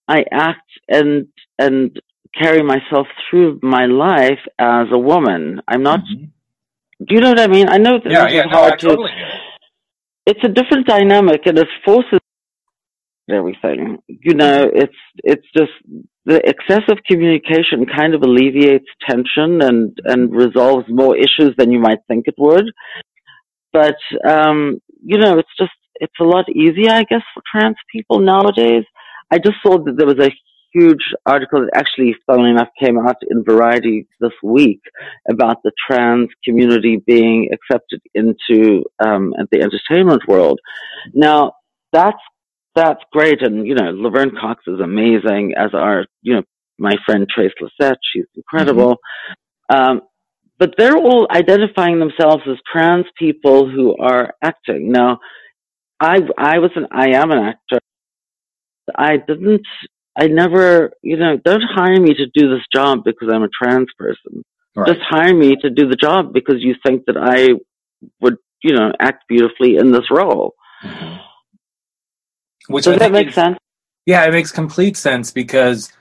I 0.08 0.24
act 0.32 0.70
and 0.88 1.28
and 1.58 2.00
carry 2.40 2.64
myself 2.64 3.08
through 3.30 3.60
my 3.62 3.86
life 3.86 4.40
as 4.58 4.88
a 4.92 4.98
woman. 4.98 5.62
I'm 5.68 5.84
not. 5.84 6.00
Mm-hmm. 6.00 7.06
Do 7.06 7.16
you 7.16 7.22
know 7.22 7.30
what 7.30 7.40
I 7.40 7.48
mean? 7.48 7.70
I 7.70 7.78
know 7.78 8.00
that 8.04 8.12
yeah, 8.12 8.28
yeah, 8.28 8.44
no, 8.44 8.58
hard 8.58 8.80
to. 8.80 9.08
It's 10.30 10.44
a 10.44 10.56
different 10.60 10.86
dynamic, 10.86 11.42
and 11.48 11.58
it 11.58 11.68
forces 11.84 12.20
everything. 13.32 13.98
You 14.08 14.36
know, 14.36 14.70
it's 14.84 15.02
it's 15.24 15.48
just 15.58 15.72
the 16.26 16.40
excessive 16.54 17.00
communication 17.10 17.88
kind 17.98 18.14
of 18.14 18.22
alleviates 18.22 18.86
tension 19.10 19.62
and 19.68 19.98
and 20.06 20.32
resolves 20.46 20.86
more 20.88 21.16
issues 21.18 21.52
than 21.58 21.72
you 21.72 21.80
might 21.80 22.00
think 22.08 22.26
it 22.28 22.36
would. 22.38 22.68
But 23.74 23.98
um, 24.28 24.80
you 25.04 25.18
know, 25.18 25.40
it's 25.40 25.56
just 25.58 25.72
it's 25.96 26.20
a 26.22 26.32
lot 26.36 26.46
easier, 26.50 26.92
I 26.92 27.06
guess, 27.10 27.26
for 27.34 27.42
trans 27.52 27.78
people 27.92 28.20
nowadays. 28.20 28.86
I 29.32 29.38
just 29.38 29.58
saw 29.64 29.84
that 29.84 29.96
there 29.98 30.08
was 30.08 30.20
a 30.20 30.32
huge 30.74 31.14
article 31.26 31.62
that 31.62 31.72
actually, 31.76 32.16
funnily 32.26 32.52
enough, 32.52 32.70
came 32.80 32.98
out 32.98 33.18
in 33.30 33.44
Variety 33.44 34.08
this 34.20 34.32
week 34.44 34.82
about 35.30 35.58
the 35.64 35.72
trans 35.88 36.30
community 36.44 37.02
being 37.06 37.50
accepted 37.54 38.02
into 38.14 38.84
um, 39.00 39.34
the 39.52 39.62
entertainment 39.62 40.24
world. 40.28 40.60
Now, 41.14 41.54
that's 41.92 42.18
that's 42.76 43.02
great, 43.12 43.42
and 43.42 43.68
you 43.68 43.76
know, 43.76 43.92
Laverne 43.92 44.32
Cox 44.40 44.64
is 44.68 44.80
amazing, 44.80 45.54
as 45.58 45.72
are 45.74 46.06
you 46.22 46.36
know 46.36 46.44
my 46.78 46.96
friend 47.06 47.28
Trace 47.34 47.52
Lysette. 47.62 47.98
She's 48.14 48.26
incredible. 48.36 48.98
Mm-hmm. 49.72 49.76
Um, 49.76 50.02
but 50.58 50.74
they're 50.78 50.98
all 50.98 51.28
identifying 51.32 52.00
themselves 52.00 52.44
as 52.50 52.58
trans 52.72 53.06
people 53.18 53.70
who 53.70 53.96
are 53.98 54.34
acting. 54.44 54.92
Now, 54.92 55.20
I 56.00 56.20
I 56.38 56.60
was 56.60 56.72
an 56.76 56.88
I 56.92 57.12
am 57.16 57.32
an 57.32 57.40
actor. 57.40 57.80
I 58.96 59.18
didn't 59.18 59.66
I 60.18 60.28
never, 60.28 60.92
you 61.02 61.18
know, 61.18 61.38
don't 61.38 61.64
hire 61.64 62.00
me 62.00 62.14
to 62.14 62.26
do 62.34 62.50
this 62.50 62.66
job 62.74 63.04
because 63.04 63.30
I'm 63.32 63.44
a 63.44 63.50
trans 63.50 63.88
person. 63.98 64.44
Right. 64.76 64.88
Just 64.88 65.02
hire 65.02 65.34
me 65.34 65.56
to 65.62 65.70
do 65.70 65.88
the 65.88 65.96
job 65.96 66.34
because 66.34 66.58
you 66.60 66.76
think 66.86 67.06
that 67.06 67.18
I 67.18 67.54
would, 68.22 68.38
you 68.64 68.74
know, 68.76 68.92
act 69.00 69.26
beautifully 69.28 69.78
in 69.78 69.92
this 69.92 70.12
role. 70.12 70.56
Mm-hmm. 70.84 71.16
Which 72.70 72.86
Does 72.86 73.00
that 73.00 73.12
make 73.12 73.32
sense? 73.32 73.58
Yeah, 74.06 74.26
it 74.26 74.32
makes 74.32 74.52
complete 74.52 74.96
sense 74.96 75.32
because 75.32 75.92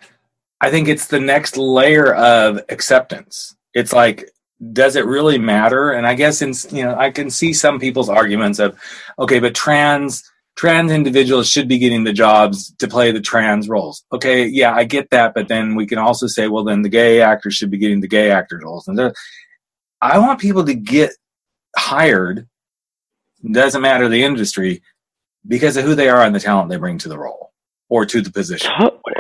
I 0.61 0.71
think 0.71 0.89
it's 0.89 1.07
the 1.07 1.21
next 1.21 1.57
layer 1.57 2.15
of 2.15 2.61
acceptance. 2.69 3.57
It's 3.75 3.93
like, 3.93 4.31
does 4.73 4.97
it 4.97 5.07
really 5.07 5.39
matter? 5.39 5.93
And 5.93 6.07
I 6.07 6.15
guess 6.15 6.43
in 6.43 6.53
you 6.77 6.85
know, 6.85 6.97
I 6.97 7.11
can 7.11 7.31
see 7.31 7.53
some 7.53 7.79
people's 7.79 8.09
arguments 8.09 8.59
of, 8.59 8.79
okay, 9.19 9.39
but 9.39 9.55
trans 9.55 10.28
trans 10.59 10.91
individuals 10.91 11.49
should 11.49 11.69
be 11.69 11.79
getting 11.79 12.03
the 12.03 12.13
jobs 12.13 12.75
to 12.79 12.89
play 12.89 13.13
the 13.13 13.21
trans 13.21 13.69
roles. 13.69 14.05
Okay, 14.13 14.45
yeah, 14.45 14.75
I 14.75 14.83
get 14.83 15.09
that, 15.11 15.33
but 15.33 15.47
then 15.47 15.77
we 15.77 15.87
can 15.87 15.99
also 15.99 16.27
say, 16.27 16.49
well, 16.49 16.65
then 16.65 16.83
the 16.83 16.89
gay 16.89 17.23
actors 17.23 17.55
should 17.55 17.71
be 17.71 17.79
getting 17.79 18.01
the 18.01 18.09
gay 18.09 18.33
actor 18.33 18.61
roles. 18.63 18.89
And 18.89 19.15
I 20.01 20.19
want 20.19 20.41
people 20.41 20.65
to 20.65 20.75
get 20.75 21.13
hired, 21.77 22.49
doesn't 23.49 23.81
matter 23.81 24.09
the 24.09 24.25
industry, 24.25 24.83
because 25.47 25.77
of 25.77 25.85
who 25.85 25.95
they 25.95 26.09
are 26.09 26.23
and 26.23 26.35
the 26.35 26.41
talent 26.41 26.71
they 26.71 26.77
bring 26.77 26.99
to 26.99 27.09
the 27.09 27.19
role 27.19 27.53
or 27.89 28.05
to 28.05 28.21
the 28.21 28.33
position. 28.33 28.71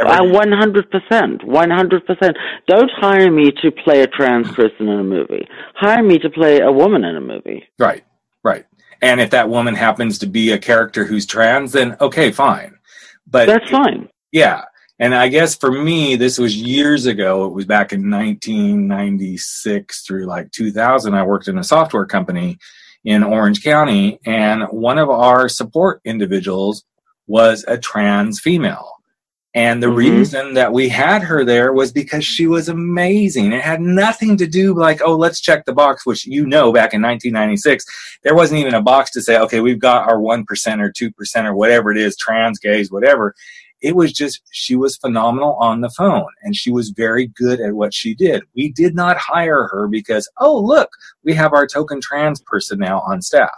One 0.00 0.50
hundred 0.50 0.90
percent, 0.90 1.45
one 1.45 1.71
hundred 1.71 2.04
percent. 2.04 2.37
Don't 2.66 2.90
hire 2.97 3.30
me 3.30 3.52
to 3.62 3.71
play 3.71 4.02
a 4.02 4.09
trans 4.09 4.50
person 4.52 4.88
in 4.88 4.99
a 4.99 5.04
movie. 5.04 5.47
Hire 5.76 6.02
me 6.02 6.18
to 6.18 6.30
play 6.30 6.59
a 6.59 6.73
woman 6.73 7.04
in 7.04 7.14
a 7.14 7.21
movie. 7.21 7.68
Right, 7.78 8.04
right. 8.42 8.66
And 9.00 9.21
if 9.21 9.31
that 9.31 9.49
woman 9.49 9.75
happens 9.75 10.19
to 10.19 10.26
be 10.26 10.52
a 10.52 10.59
character 10.59 11.05
who's 11.05 11.26
trans, 11.26 11.73
then 11.73 11.97
okay, 12.00 12.31
fine. 12.31 12.78
But 13.26 13.47
that's 13.47 13.71
fine. 13.71 14.09
Yeah. 14.33 14.64
And 14.99 15.14
I 15.14 15.28
guess 15.28 15.55
for 15.55 15.71
me, 15.71 16.17
this 16.17 16.38
was 16.38 16.57
years 16.57 17.07
ago. 17.07 17.47
It 17.47 17.52
was 17.52 17.67
back 17.67 17.93
in 17.93 18.11
1996 18.11 20.02
through 20.02 20.26
like 20.26 20.50
2000. 20.50 21.14
I 21.14 21.23
worked 21.23 21.47
in 21.47 21.59
a 21.59 21.64
software 21.64 22.07
company 22.07 22.59
in 23.05 23.23
Orange 23.23 23.62
County, 23.62 24.19
and 24.26 24.64
one 24.64 24.99
of 24.99 25.09
our 25.09 25.49
support 25.49 26.00
individuals 26.05 26.85
was 27.28 27.64
a 27.69 27.78
trans 27.78 28.40
female. 28.40 28.98
And 29.55 29.83
the 29.83 29.87
mm-hmm. 29.87 29.97
reason 29.97 30.55
that 30.55 30.73
we 30.73 30.88
had 30.88 31.23
her 31.23 31.45
there 31.45 31.73
was 31.73 31.90
because 31.90 32.25
she 32.25 32.47
was 32.47 32.69
amazing. 32.69 33.52
It 33.52 33.62
had 33.62 33.81
nothing 33.81 34.37
to 34.37 34.47
do 34.47 34.75
like, 34.75 35.00
oh, 35.02 35.17
let's 35.17 35.40
check 35.40 35.64
the 35.64 35.73
box, 35.73 36.05
which 36.05 36.26
you 36.26 36.47
know 36.47 36.71
back 36.71 36.93
in 36.93 37.00
1996, 37.00 37.85
there 38.23 38.35
wasn't 38.35 38.61
even 38.61 38.75
a 38.75 38.83
box 38.83 39.11
to 39.12 39.23
say, 39.23 39.38
okay, 39.38 39.61
we've 39.61 39.81
got 39.81 40.07
our 40.07 40.19
1% 40.19 40.45
or 40.81 40.93
2% 40.93 41.45
or 41.45 41.55
whatever 41.55 41.90
it 41.90 41.99
is, 41.99 42.17
trans, 42.17 42.59
gays, 42.59 42.93
whatever. 42.93 43.35
It 43.81 43.97
was 43.97 44.12
just, 44.12 44.43
she 44.50 44.76
was 44.76 44.97
phenomenal 44.97 45.55
on 45.55 45.81
the 45.81 45.90
phone 45.90 46.28
and 46.43 46.55
she 46.55 46.71
was 46.71 46.90
very 46.90 47.28
good 47.28 47.61
at 47.61 47.75
what 47.75 47.95
she 47.95 48.14
did. 48.14 48.43
We 48.55 48.71
did 48.71 48.95
not 48.95 49.17
hire 49.17 49.69
her 49.69 49.88
because, 49.88 50.28
oh, 50.38 50.61
look, 50.61 50.90
we 51.25 51.33
have 51.35 51.55
our 51.55 51.67
token 51.67 52.00
trans 52.02 52.43
person 52.43 52.81
now 52.81 53.00
on 53.00 53.23
staff. 53.23 53.55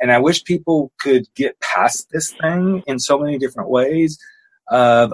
And 0.00 0.12
I 0.12 0.18
wish 0.18 0.44
people 0.44 0.92
could 1.00 1.26
get 1.34 1.58
past 1.60 2.08
this 2.12 2.32
thing 2.40 2.82
in 2.86 2.98
so 2.98 3.18
many 3.18 3.38
different 3.38 3.70
ways 3.70 4.18
of 4.70 5.12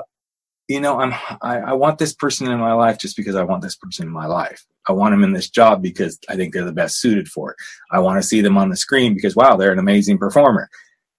you 0.71 0.81
know, 0.81 1.01
I'm 1.01 1.13
I, 1.43 1.59
I, 1.59 1.73
want 1.73 1.99
this 1.99 2.15
person 2.15 2.49
in 2.49 2.61
my 2.61 2.73
life 2.73 2.97
just 2.97 3.17
because 3.17 3.35
I 3.35 3.43
want 3.43 3.61
this 3.61 3.75
person 3.75 4.07
in 4.07 4.13
my 4.13 4.27
life. 4.27 4.65
I 4.87 4.93
want 4.93 5.13
them 5.13 5.25
in 5.25 5.33
this 5.33 5.51
job 5.51 5.83
because 5.83 6.17
I 6.29 6.37
think 6.37 6.55
they're 6.55 6.65
the 6.65 6.71
best 6.71 7.01
suited 7.01 7.27
for 7.27 7.51
it. 7.51 7.57
I 7.91 7.99
want 7.99 8.23
to 8.23 8.27
see 8.27 8.41
them 8.41 8.57
on 8.57 8.69
the 8.69 8.77
screen 8.77 9.13
because 9.13 9.35
wow, 9.35 9.57
they're 9.57 9.73
an 9.73 9.81
amazing 9.81 10.19
performer. 10.19 10.71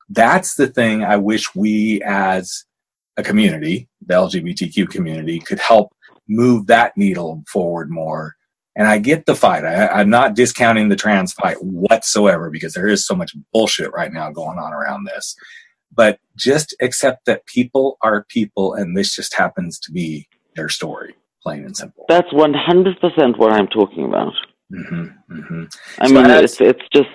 That's 0.08 0.56
the 0.56 0.68
thing 0.68 1.04
I 1.04 1.18
wish 1.18 1.54
we 1.54 2.02
as 2.04 2.64
a 3.18 3.24
community, 3.24 3.90
the 4.06 4.14
LGBTQ 4.14 4.90
community, 4.90 5.40
could 5.40 5.60
help 5.60 5.92
move 6.30 6.68
that 6.68 6.96
needle 6.96 7.44
forward 7.46 7.92
more. 7.92 8.36
And 8.78 8.88
I 8.88 9.00
get 9.00 9.26
the 9.26 9.36
fight. 9.36 9.66
I, 9.66 9.88
I'm 9.88 10.10
not 10.10 10.34
discounting 10.34 10.88
the 10.88 10.96
trans 10.96 11.34
fight 11.34 11.58
whatsoever 11.62 12.50
because 12.50 12.74
there 12.74 12.88
is 12.88 13.06
so 13.06 13.16
much 13.16 13.36
bullshit 13.52 13.92
right 13.92 14.14
now 14.14 14.32
going 14.32 14.60
on 14.60 14.72
around 14.72 15.08
this 15.08 15.36
but 15.94 16.20
just 16.38 16.76
accept 16.82 17.26
that 17.26 17.46
people 17.46 17.98
are 18.02 18.26
people 18.30 18.74
and 18.74 18.96
this 18.96 19.16
just 19.16 19.34
happens 19.36 19.80
to 19.80 19.92
be 19.92 20.28
their 20.56 20.70
story 20.70 21.16
plain 21.42 21.66
and 21.66 21.76
simple. 21.76 22.06
That's 22.08 22.30
100% 22.30 23.38
what 23.38 23.52
i'm 23.52 23.68
talking 23.68 24.06
about. 24.06 24.34
Mm-hmm, 24.72 25.06
mm-hmm. 25.34 25.64
i 26.00 26.08
so 26.08 26.14
mean 26.14 26.26
as, 26.28 26.44
it's, 26.44 26.62
it's 26.62 26.90
just 26.94 27.10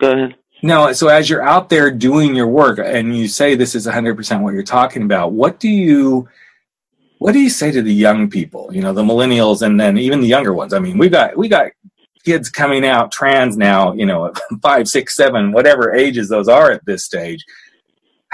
go 0.00 0.10
ahead. 0.10 0.34
No 0.62 0.92
so 0.92 1.06
as 1.06 1.30
you're 1.30 1.42
out 1.42 1.68
there 1.68 1.90
doing 1.90 2.34
your 2.34 2.48
work 2.48 2.80
and 2.82 3.16
you 3.16 3.28
say 3.28 3.54
this 3.54 3.76
is 3.76 3.86
100% 3.86 4.42
what 4.42 4.54
you're 4.54 4.64
talking 4.64 5.02
about 5.02 5.30
what 5.32 5.60
do 5.60 5.68
you 5.68 6.28
what 7.18 7.32
do 7.32 7.38
you 7.38 7.48
say 7.48 7.70
to 7.70 7.80
the 7.80 7.94
young 7.94 8.28
people 8.28 8.70
you 8.72 8.82
know 8.82 8.92
the 8.92 9.04
millennials 9.04 9.62
and 9.62 9.78
then 9.78 9.98
even 9.98 10.20
the 10.20 10.26
younger 10.26 10.52
ones? 10.52 10.72
I 10.72 10.80
mean 10.80 10.98
we 10.98 11.08
got 11.08 11.36
we 11.36 11.48
got 11.48 11.70
kids 12.24 12.50
coming 12.50 12.84
out 12.84 13.12
trans 13.12 13.56
now 13.56 13.92
you 13.92 14.04
know 14.04 14.32
five 14.62 14.88
six 14.88 15.14
seven 15.14 15.52
whatever 15.52 15.94
ages 15.94 16.28
those 16.28 16.48
are 16.48 16.72
at 16.72 16.84
this 16.86 17.04
stage 17.04 17.44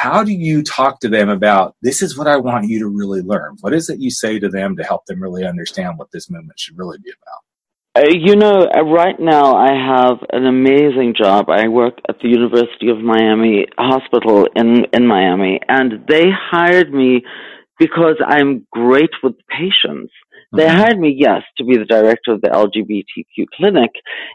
how 0.03 0.25
do 0.25 0.33
you 0.33 0.65
talk 0.65 0.99
to 0.99 1.09
them 1.09 1.29
about 1.29 1.77
this 1.81 2.03
is 2.03 2.19
what 2.19 2.27
I 2.27 2.37
want 2.37 2.69
you 2.69 2.81
to 2.81 2.89
really 2.89 3.21
learn? 3.21 3.57
What 3.61 3.73
is 3.73 3.89
it 3.89 4.01
you 4.01 4.11
say 4.11 4.41
to 4.41 4.49
them 4.49 4.77
to 4.77 4.83
help 4.83 5.07
them 5.07 5.23
really 5.23 5.47
understand 5.47 5.97
what 5.97 6.11
this 6.11 6.29
movement 6.29 6.59
should 6.59 6.77
really 6.77 6.99
be 6.99 7.13
about? 7.23 8.05
Uh, 8.05 8.11
you 8.11 8.35
know, 8.35 8.67
uh, 8.75 8.83
right 8.83 9.21
now 9.21 9.55
I 9.55 9.73
have 9.75 10.19
an 10.33 10.47
amazing 10.47 11.15
job. 11.17 11.49
I 11.51 11.69
work 11.69 11.99
at 12.09 12.17
the 12.21 12.29
University 12.29 12.89
of 12.89 12.99
Miami 12.99 13.67
Hospital 13.79 14.49
in 14.57 14.87
in 14.93 15.07
Miami, 15.07 15.61
and 15.69 16.05
they 16.09 16.25
hired 16.51 16.93
me 16.93 17.23
because 17.79 18.17
I'm 18.27 18.67
great 18.73 19.11
with 19.23 19.35
patients. 19.49 20.13
They 20.57 20.67
mm-hmm. 20.67 20.77
hired 20.79 20.99
me, 20.99 21.15
yes, 21.17 21.43
to 21.59 21.65
be 21.65 21.79
the 21.79 21.85
director 21.85 22.33
of 22.33 22.41
the 22.41 22.49
LGBTQ 22.49 23.47
clinic 23.57 23.91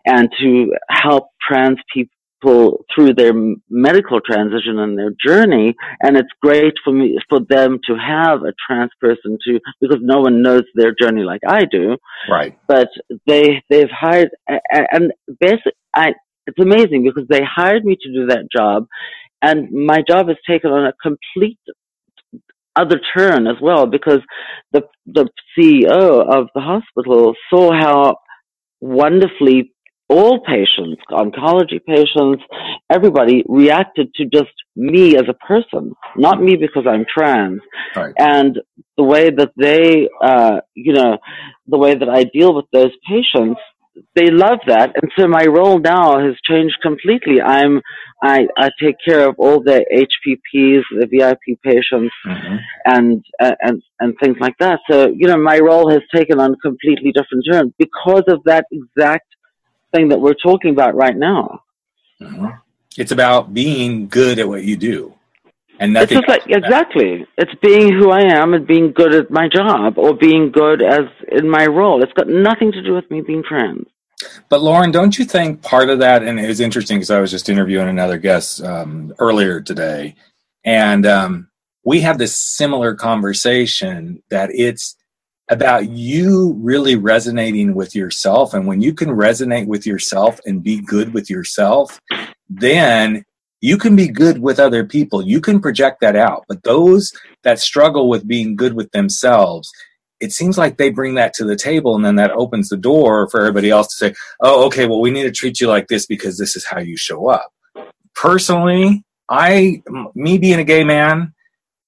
and 0.06 0.30
to 0.40 0.74
help 0.90 1.26
trans 1.48 1.78
people 1.94 2.17
people 2.42 2.86
through 2.94 3.14
their 3.14 3.34
medical 3.70 4.20
transition 4.22 4.80
and 4.80 4.98
their 4.98 5.12
journey. 5.26 5.76
And 6.02 6.18
it's 6.18 6.30
great 6.42 6.74
for 6.84 6.94
me, 6.94 7.18
for 7.30 7.40
them 7.40 7.80
to 7.88 7.96
have 7.96 8.44
a 8.44 8.54
trans 8.66 8.92
person 9.00 9.38
to, 9.46 9.60
because 9.82 10.00
no 10.02 10.22
one 10.22 10.42
knows 10.42 10.64
their 10.76 10.94
journey 11.00 11.24
like 11.24 11.42
I 11.48 11.66
do. 11.66 11.98
Right. 12.30 12.58
But 12.68 12.90
they, 13.26 13.64
they've 13.70 13.90
hired, 13.92 14.30
and 14.48 15.12
basically, 15.40 15.74
I, 15.96 16.14
it's 16.46 16.60
amazing 16.60 17.04
because 17.04 17.28
they 17.30 17.42
hired 17.44 17.84
me 17.84 17.98
to 18.02 18.14
do 18.14 18.28
that 18.28 18.48
job 18.56 18.88
and 19.42 19.72
my 19.72 20.02
job 20.08 20.28
has 20.28 20.38
taken 20.48 20.72
on 20.72 20.86
a 20.86 20.94
complete 21.02 21.60
other 22.76 23.00
turn 23.16 23.48
as 23.48 23.56
well 23.62 23.88
because 23.88 24.20
the 24.72 24.84
the 25.06 25.28
CEO 25.58 26.22
of 26.22 26.48
the 26.54 26.62
hospital 26.62 27.34
saw 27.50 27.72
how 27.72 28.18
wonderfully 28.80 29.74
all 30.10 30.40
patients, 30.40 31.02
oncology 31.12 31.84
patients, 31.86 32.44
everybody 32.90 33.44
reacted 33.48 34.14
to 34.16 34.26
just 34.26 34.52
me 34.76 35.18
as 35.18 35.26
a 35.28 35.34
person, 35.34 35.94
not 36.16 36.42
me 36.42 36.56
because 36.56 36.86
I'm 36.88 37.06
trans. 37.06 37.60
Right. 37.96 38.14
And 38.18 38.60
the 38.96 39.04
way 39.04 39.30
that 39.30 39.52
they, 39.58 40.08
uh, 40.22 40.62
you 40.76 40.94
know, 40.94 41.18
the 41.68 41.78
way 41.78 41.96
that 41.96 42.10
I 42.10 42.24
deal 42.24 42.54
with 42.56 42.66
those 42.72 42.92
patients, 43.08 43.60
they 44.16 44.30
love 44.30 44.60
that. 44.68 44.92
And 45.02 45.12
so 45.18 45.28
my 45.28 45.46
role 45.46 45.80
now 45.80 46.20
has 46.20 46.36
changed 46.48 46.78
completely. 46.82 47.42
I'm, 47.42 47.82
I, 48.22 48.48
I 48.58 48.70
take 48.82 48.96
care 49.06 49.28
of 49.28 49.36
all 49.40 49.62
the 49.62 49.86
HPPs, 49.92 50.82
the 50.92 51.08
VIP 51.08 51.60
patients 51.64 52.14
mm-hmm. 52.26 52.56
and, 52.86 53.26
uh, 53.42 53.56
and, 53.62 53.82
and 54.00 54.14
things 54.22 54.38
like 54.40 54.56
that. 54.60 54.80
So, 54.90 55.08
you 55.08 55.28
know, 55.28 55.38
my 55.38 55.60
role 55.60 55.90
has 55.92 56.02
taken 56.16 56.40
on 56.40 56.56
completely 56.62 57.12
different 57.12 57.46
terms 57.50 57.74
because 57.78 58.24
of 58.28 58.44
that 58.46 58.66
exact 58.72 59.26
thing 59.94 60.10
that 60.10 60.20
we're 60.20 60.34
talking 60.34 60.72
about 60.72 60.96
right 60.96 61.16
now. 61.16 61.62
Mm-hmm. 62.22 62.48
It's 62.98 63.12
about 63.12 63.54
being 63.54 64.08
good 64.08 64.40
at 64.40 64.48
what 64.48 64.64
you 64.64 64.76
do. 64.78 65.14
And 65.80 65.96
it's 65.96 66.12
just 66.12 66.28
like 66.28 66.42
exactly. 66.48 67.28
It's 67.38 67.54
being 67.62 67.94
who 67.94 68.10
I 68.10 68.36
am 68.36 68.56
and 68.56 68.66
being 68.66 68.92
good 68.92 69.14
at 69.14 69.30
my 69.30 69.48
job 69.48 69.98
or 69.98 70.16
being 70.16 70.52
good 70.52 70.82
as 70.82 71.02
in 71.32 71.48
my 71.48 71.68
role. 71.68 72.02
It's 72.02 72.14
got 72.14 72.28
nothing 72.28 72.72
to 72.72 72.82
do 72.82 72.96
with 72.96 73.10
me 73.12 73.22
being 73.22 73.44
trans. 73.48 73.86
But 74.50 74.62
Lauren, 74.62 74.92
don't 74.92 75.18
you 75.20 75.26
think 75.26 75.62
part 75.62 75.90
of 75.90 76.00
that, 76.00 76.24
and 76.24 76.40
it 76.40 76.48
was 76.48 76.60
interesting 76.60 76.98
because 76.98 77.12
I 77.12 77.20
was 77.20 77.30
just 77.30 77.50
interviewing 77.50 77.88
another 77.88 78.18
guest 78.18 78.64
um, 78.64 79.14
earlier 79.20 79.62
today, 79.62 80.16
and 80.66 81.06
um, 81.06 81.50
we 81.84 82.02
had 82.02 82.18
this 82.18 82.36
similar 82.36 82.96
conversation 82.96 84.24
that 84.32 84.50
it's 84.52 84.96
about 85.50 85.90
you 85.90 86.56
really 86.60 86.96
resonating 86.96 87.74
with 87.74 87.96
yourself. 87.96 88.54
And 88.54 88.68
when 88.68 88.82
you 88.82 88.94
can 88.94 89.10
resonate 89.10 89.68
with 89.68 89.86
yourself 89.86 90.40
and 90.46 90.64
be 90.64 90.82
good 90.82 91.14
with 91.14 91.30
yourself, 91.30 92.02
then 92.50 93.24
you 93.62 93.78
can 93.78 93.96
be 93.96 94.08
good 94.08 94.40
with 94.40 94.60
other 94.60 94.86
people. 94.86 95.22
You 95.22 95.42
can 95.42 95.60
project 95.60 96.02
that 96.02 96.16
out. 96.16 96.44
But 96.48 96.64
those 96.64 97.12
that 97.44 97.60
struggle 97.60 98.10
with 98.10 98.28
being 98.28 98.56
good 98.56 98.74
with 98.74 98.92
themselves, 98.92 99.72
it 100.20 100.32
seems 100.32 100.58
like 100.58 100.78
they 100.78 100.90
bring 100.90 101.16
that 101.16 101.34
to 101.36 101.46
the 101.46 101.56
table 101.56 101.96
and 101.96 102.04
then 102.04 102.16
that 102.16 102.32
opens 102.32 102.70
the 102.70 102.78
door 102.78 103.30
for 103.30 103.40
everybody 103.40 103.70
else 103.70 103.88
to 103.88 103.96
say, 103.96 104.14
oh, 104.42 104.66
okay, 104.66 104.86
well, 104.86 105.02
we 105.02 105.12
need 105.12 105.24
to 105.24 105.32
treat 105.32 105.60
you 105.60 105.68
like 105.68 105.88
this 105.88 106.06
because 106.06 106.38
this 106.38 106.56
is 106.56 106.66
how 106.66 106.80
you 106.80 106.98
show 106.98 107.30
up. 107.30 107.52
Personally, 108.16 109.04
I, 109.30 109.82
me 110.14 110.38
being 110.38 110.60
a 110.60 110.64
gay 110.64 110.84
man, 110.84 111.34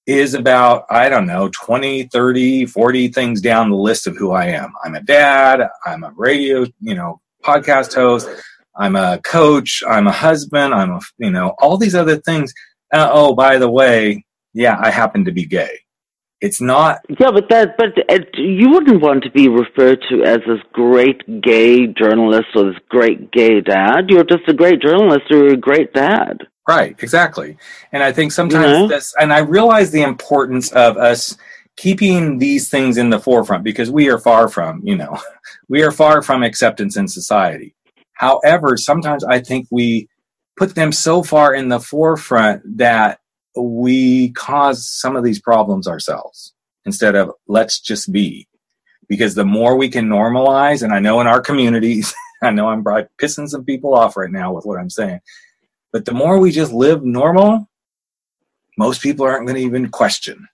is 0.09 0.33
about, 0.33 0.85
I 0.89 1.07
don't 1.07 1.27
know, 1.27 1.49
20, 1.53 2.05
30, 2.05 2.65
40 2.65 3.07
things 3.09 3.41
down 3.41 3.69
the 3.69 3.75
list 3.75 4.07
of 4.07 4.17
who 4.17 4.31
I 4.31 4.45
am. 4.45 4.73
I'm 4.83 4.95
a 4.95 5.03
dad, 5.03 5.61
I'm 5.85 6.03
a 6.03 6.11
radio, 6.15 6.65
you 6.81 6.95
know, 6.95 7.21
podcast 7.43 7.93
host, 7.93 8.27
I'm 8.75 8.95
a 8.95 9.19
coach, 9.23 9.83
I'm 9.87 10.07
a 10.07 10.11
husband, 10.11 10.73
I'm 10.73 10.91
a, 10.93 10.99
you 11.19 11.29
know, 11.29 11.53
all 11.59 11.77
these 11.77 11.93
other 11.93 12.17
things. 12.17 12.51
Uh, 12.91 13.07
oh, 13.11 13.35
by 13.35 13.59
the 13.59 13.69
way, 13.69 14.25
yeah, 14.53 14.79
I 14.81 14.89
happen 14.89 15.25
to 15.25 15.31
be 15.31 15.45
gay. 15.45 15.79
It's 16.41 16.59
not. 16.59 17.01
Yeah, 17.19 17.31
but 17.31 17.49
that, 17.49 17.75
but 17.77 17.89
it, 18.07 18.29
you 18.33 18.69
wouldn't 18.69 19.03
want 19.03 19.23
to 19.25 19.31
be 19.31 19.47
referred 19.47 20.03
to 20.09 20.23
as 20.23 20.39
this 20.47 20.63
great 20.73 21.41
gay 21.41 21.85
journalist 21.85 22.47
or 22.55 22.71
this 22.71 22.81
great 22.89 23.31
gay 23.31 23.61
dad. 23.61 24.05
You're 24.09 24.23
just 24.23 24.47
a 24.47 24.53
great 24.53 24.81
journalist 24.81 25.29
or 25.29 25.49
a 25.49 25.57
great 25.57 25.93
dad. 25.93 26.39
Right, 26.69 26.95
exactly. 27.01 27.57
And 27.91 28.03
I 28.03 28.11
think 28.11 28.31
sometimes 28.31 28.67
mm-hmm. 28.67 28.89
this, 28.89 29.15
and 29.19 29.33
I 29.33 29.39
realize 29.39 29.89
the 29.89 30.03
importance 30.03 30.71
of 30.71 30.97
us 30.97 31.35
keeping 31.77 32.37
these 32.37 32.69
things 32.69 32.95
in 32.95 33.09
the 33.09 33.19
forefront 33.19 33.63
because 33.63 33.89
we 33.89 34.07
are 34.07 34.19
far 34.19 34.47
from, 34.47 34.79
you 34.83 34.95
know, 34.95 35.17
we 35.67 35.81
are 35.81 35.91
far 35.91 36.21
from 36.21 36.43
acceptance 36.43 36.95
in 36.95 37.07
society. 37.07 37.73
However, 38.13 38.77
sometimes 38.77 39.23
I 39.23 39.39
think 39.39 39.67
we 39.71 40.09
put 40.57 40.75
them 40.75 40.91
so 40.91 41.23
far 41.23 41.55
in 41.55 41.69
the 41.69 41.79
forefront 41.79 42.61
that 42.77 43.19
we 43.57 44.29
cause 44.33 44.87
some 44.87 45.15
of 45.15 45.23
these 45.23 45.41
problems 45.41 45.87
ourselves 45.87 46.53
instead 46.85 47.15
of 47.15 47.31
let's 47.47 47.79
just 47.79 48.11
be. 48.11 48.47
Because 49.07 49.33
the 49.33 49.43
more 49.43 49.75
we 49.75 49.89
can 49.89 50.07
normalize, 50.07 50.83
and 50.83 50.93
I 50.93 50.99
know 50.99 51.19
in 51.19 51.25
our 51.25 51.41
communities, 51.41 52.13
I 52.43 52.51
know 52.51 52.67
I'm 52.67 52.83
probably 52.83 53.07
pissing 53.19 53.47
some 53.47 53.65
people 53.65 53.95
off 53.95 54.15
right 54.15 54.29
now 54.29 54.53
with 54.53 54.65
what 54.65 54.77
I'm 54.79 54.91
saying, 54.91 55.19
but 55.91 56.05
the 56.05 56.13
more 56.13 56.39
we 56.39 56.51
just 56.51 56.71
live 56.71 57.03
normal, 57.03 57.67
most 58.77 59.01
people 59.01 59.25
aren't 59.25 59.47
going 59.47 59.57
to 59.57 59.63
even 59.63 59.89
question. 59.89 60.47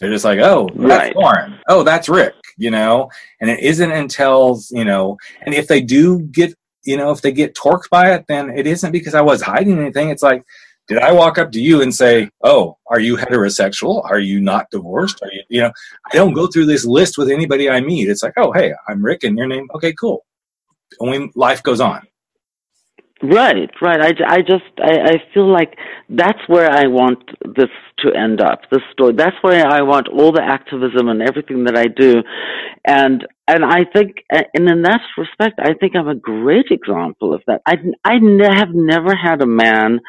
They're 0.00 0.10
just 0.10 0.24
like, 0.24 0.40
oh, 0.40 0.68
that's 0.74 0.88
right. 0.88 1.16
Lauren. 1.16 1.58
Oh, 1.68 1.82
that's 1.84 2.08
Rick, 2.08 2.34
you 2.56 2.70
know? 2.70 3.10
And 3.40 3.48
it 3.50 3.60
isn't 3.60 3.92
until, 3.92 4.60
you 4.70 4.84
know, 4.84 5.16
and 5.42 5.54
if 5.54 5.68
they 5.68 5.80
do 5.80 6.20
get 6.20 6.54
you 6.84 6.96
know, 6.96 7.10
if 7.10 7.22
they 7.22 7.32
get 7.32 7.54
torqued 7.54 7.88
by 7.90 8.12
it, 8.12 8.26
then 8.28 8.50
it 8.50 8.66
isn't 8.66 8.92
because 8.92 9.14
I 9.14 9.20
was 9.20 9.42
hiding 9.42 9.78
anything. 9.78 10.10
It's 10.10 10.22
like, 10.22 10.44
did 10.88 10.98
I 10.98 11.12
walk 11.12 11.38
up 11.38 11.52
to 11.52 11.60
you 11.60 11.80
and 11.80 11.94
say, 11.94 12.28
"Oh, 12.42 12.76
are 12.88 12.98
you 12.98 13.16
heterosexual? 13.16 14.04
Are 14.04 14.18
you 14.18 14.40
not 14.40 14.66
divorced? 14.70 15.22
Are 15.22 15.32
you, 15.32 15.42
you 15.48 15.60
know?" 15.62 15.72
I 16.12 16.16
don't 16.16 16.32
go 16.32 16.48
through 16.48 16.66
this 16.66 16.84
list 16.84 17.16
with 17.16 17.30
anybody 17.30 17.70
I 17.70 17.80
meet. 17.80 18.08
It's 18.08 18.22
like, 18.22 18.34
"Oh, 18.36 18.52
hey, 18.52 18.74
I'm 18.88 19.04
Rick, 19.04 19.22
and 19.22 19.38
your 19.38 19.46
name? 19.46 19.68
Okay, 19.76 19.92
cool." 19.92 20.24
And 21.00 21.10
we, 21.10 21.30
life 21.36 21.62
goes 21.62 21.80
on. 21.80 22.02
Right, 23.22 23.70
right. 23.80 24.00
I, 24.00 24.34
I 24.34 24.38
just, 24.40 24.64
I, 24.82 25.14
I 25.14 25.22
feel 25.32 25.50
like 25.50 25.78
that's 26.08 26.40
where 26.48 26.68
I 26.68 26.88
want 26.88 27.20
this 27.54 27.70
to 28.00 28.12
end 28.12 28.40
up, 28.40 28.62
this 28.72 28.82
story. 28.92 29.14
That's 29.16 29.36
where 29.42 29.64
I 29.64 29.82
want 29.82 30.08
all 30.08 30.32
the 30.32 30.42
activism 30.42 31.08
and 31.08 31.22
everything 31.22 31.64
that 31.64 31.78
I 31.78 31.86
do. 31.86 32.22
And, 32.84 33.24
and 33.46 33.64
I 33.64 33.84
think, 33.94 34.24
and 34.28 34.68
in 34.68 34.82
that 34.82 35.02
respect, 35.16 35.60
I 35.60 35.74
think 35.74 35.94
I'm 35.94 36.08
a 36.08 36.16
great 36.16 36.66
example 36.70 37.32
of 37.32 37.42
that. 37.46 37.60
I, 37.64 37.76
I 38.04 38.18
ne- 38.18 38.56
have 38.56 38.74
never 38.74 39.14
had 39.14 39.40
a 39.40 39.46
man, 39.46 40.00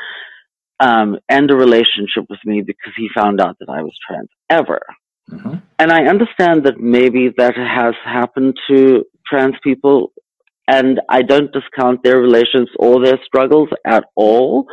um, 0.79 1.19
end 1.29 1.51
a 1.51 1.55
relationship 1.55 2.25
with 2.31 2.39
me 2.45 2.63
because 2.65 2.93
he 2.97 3.09
found 3.15 3.39
out 3.39 3.57
that 3.59 3.69
I 3.69 3.83
was 3.83 3.95
trans, 4.07 4.29
ever. 4.49 4.81
Mm-hmm. 5.29 5.55
And 5.77 5.91
I 5.91 6.05
understand 6.05 6.65
that 6.65 6.79
maybe 6.79 7.29
that 7.37 7.53
has 7.55 7.93
happened 8.03 8.55
to 8.69 9.03
trans 9.27 9.53
people 9.63 10.13
and 10.67 11.01
I 11.09 11.21
don't 11.21 11.51
discount 11.51 12.03
their 12.03 12.19
relations 12.19 12.69
or 12.77 13.03
their 13.03 13.19
struggles 13.25 13.69
at 13.85 14.05
all. 14.15 14.67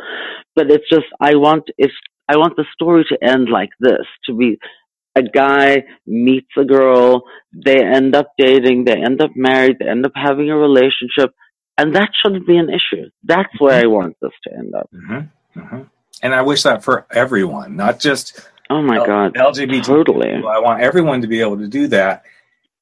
But 0.55 0.71
it's 0.71 0.89
just 0.89 1.05
I 1.19 1.35
want 1.35 1.69
if 1.77 1.91
I 2.27 2.37
want 2.37 2.55
the 2.55 2.65
story 2.73 3.05
to 3.09 3.23
end 3.23 3.49
like 3.49 3.71
this 3.79 4.05
to 4.25 4.33
be 4.35 4.57
a 5.15 5.23
guy 5.23 5.83
meets 6.05 6.51
a 6.57 6.63
girl, 6.63 7.23
they 7.53 7.83
end 7.83 8.15
up 8.15 8.33
dating, 8.37 8.85
they 8.85 8.95
end 8.95 9.21
up 9.21 9.31
married, 9.35 9.77
they 9.79 9.89
end 9.89 10.05
up 10.05 10.13
having 10.15 10.49
a 10.49 10.55
relationship, 10.55 11.33
and 11.77 11.95
that 11.95 12.09
shouldn't 12.21 12.47
be 12.47 12.55
an 12.57 12.69
issue. 12.69 13.09
That's 13.23 13.49
where 13.59 13.83
I 13.83 13.87
want 13.87 14.15
this 14.21 14.31
to 14.45 14.53
end 14.53 14.73
up. 14.73 14.89
Mm-hmm. 14.93 15.59
Mm-hmm. 15.59 15.81
And 16.23 16.35
I 16.35 16.41
wish 16.43 16.63
that 16.63 16.83
for 16.83 17.05
everyone, 17.11 17.75
not 17.75 17.99
just 17.99 18.47
oh 18.69 18.81
my 18.81 18.97
L- 18.97 19.05
god, 19.05 19.33
LGBT. 19.33 19.83
Totally, 19.83 20.31
I 20.31 20.59
want 20.59 20.81
everyone 20.81 21.21
to 21.21 21.27
be 21.27 21.41
able 21.41 21.57
to 21.57 21.67
do 21.67 21.87
that 21.87 22.23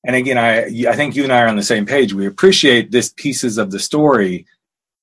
and 0.06 0.16
again, 0.16 0.38
I 0.38 0.66
I 0.90 0.96
think 0.96 1.16
you 1.16 1.24
and 1.24 1.34
I 1.34 1.42
are 1.42 1.48
on 1.48 1.56
the 1.56 1.64
same 1.64 1.86
page. 1.86 2.14
We 2.14 2.26
appreciate 2.26 2.92
this 2.92 3.14
pieces 3.16 3.58
of 3.58 3.72
the 3.72 3.80
story, 3.80 4.46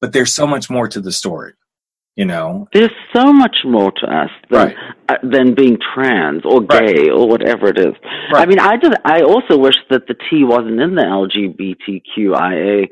but 0.01 0.13
there's 0.13 0.33
so 0.33 0.47
much 0.47 0.71
more 0.71 0.89
to 0.89 1.01
the 1.01 1.13
story. 1.13 1.53
You 2.17 2.25
know, 2.25 2.67
there's 2.73 2.95
so 3.15 3.31
much 3.31 3.59
more 3.65 3.93
to 3.93 4.07
us 4.07 4.31
than 4.51 4.69
right. 4.69 4.77
uh, 5.11 5.17
than 5.23 5.55
being 5.55 5.77
trans 5.95 6.43
or 6.47 6.63
gay 6.63 6.77
right. 6.79 7.11
or 7.11 7.29
whatever 7.29 7.69
it 7.69 7.79
is. 7.79 7.93
Right. 8.33 8.43
I 8.43 8.47
mean, 8.47 8.59
I 8.59 8.79
just 8.79 8.97
I 9.05 9.21
also 9.21 9.59
wish 9.59 9.77
that 9.91 10.07
the 10.07 10.15
T 10.15 10.43
wasn't 10.43 10.81
in 10.81 10.95
the 10.95 11.03
LGBTQIA 11.03 12.89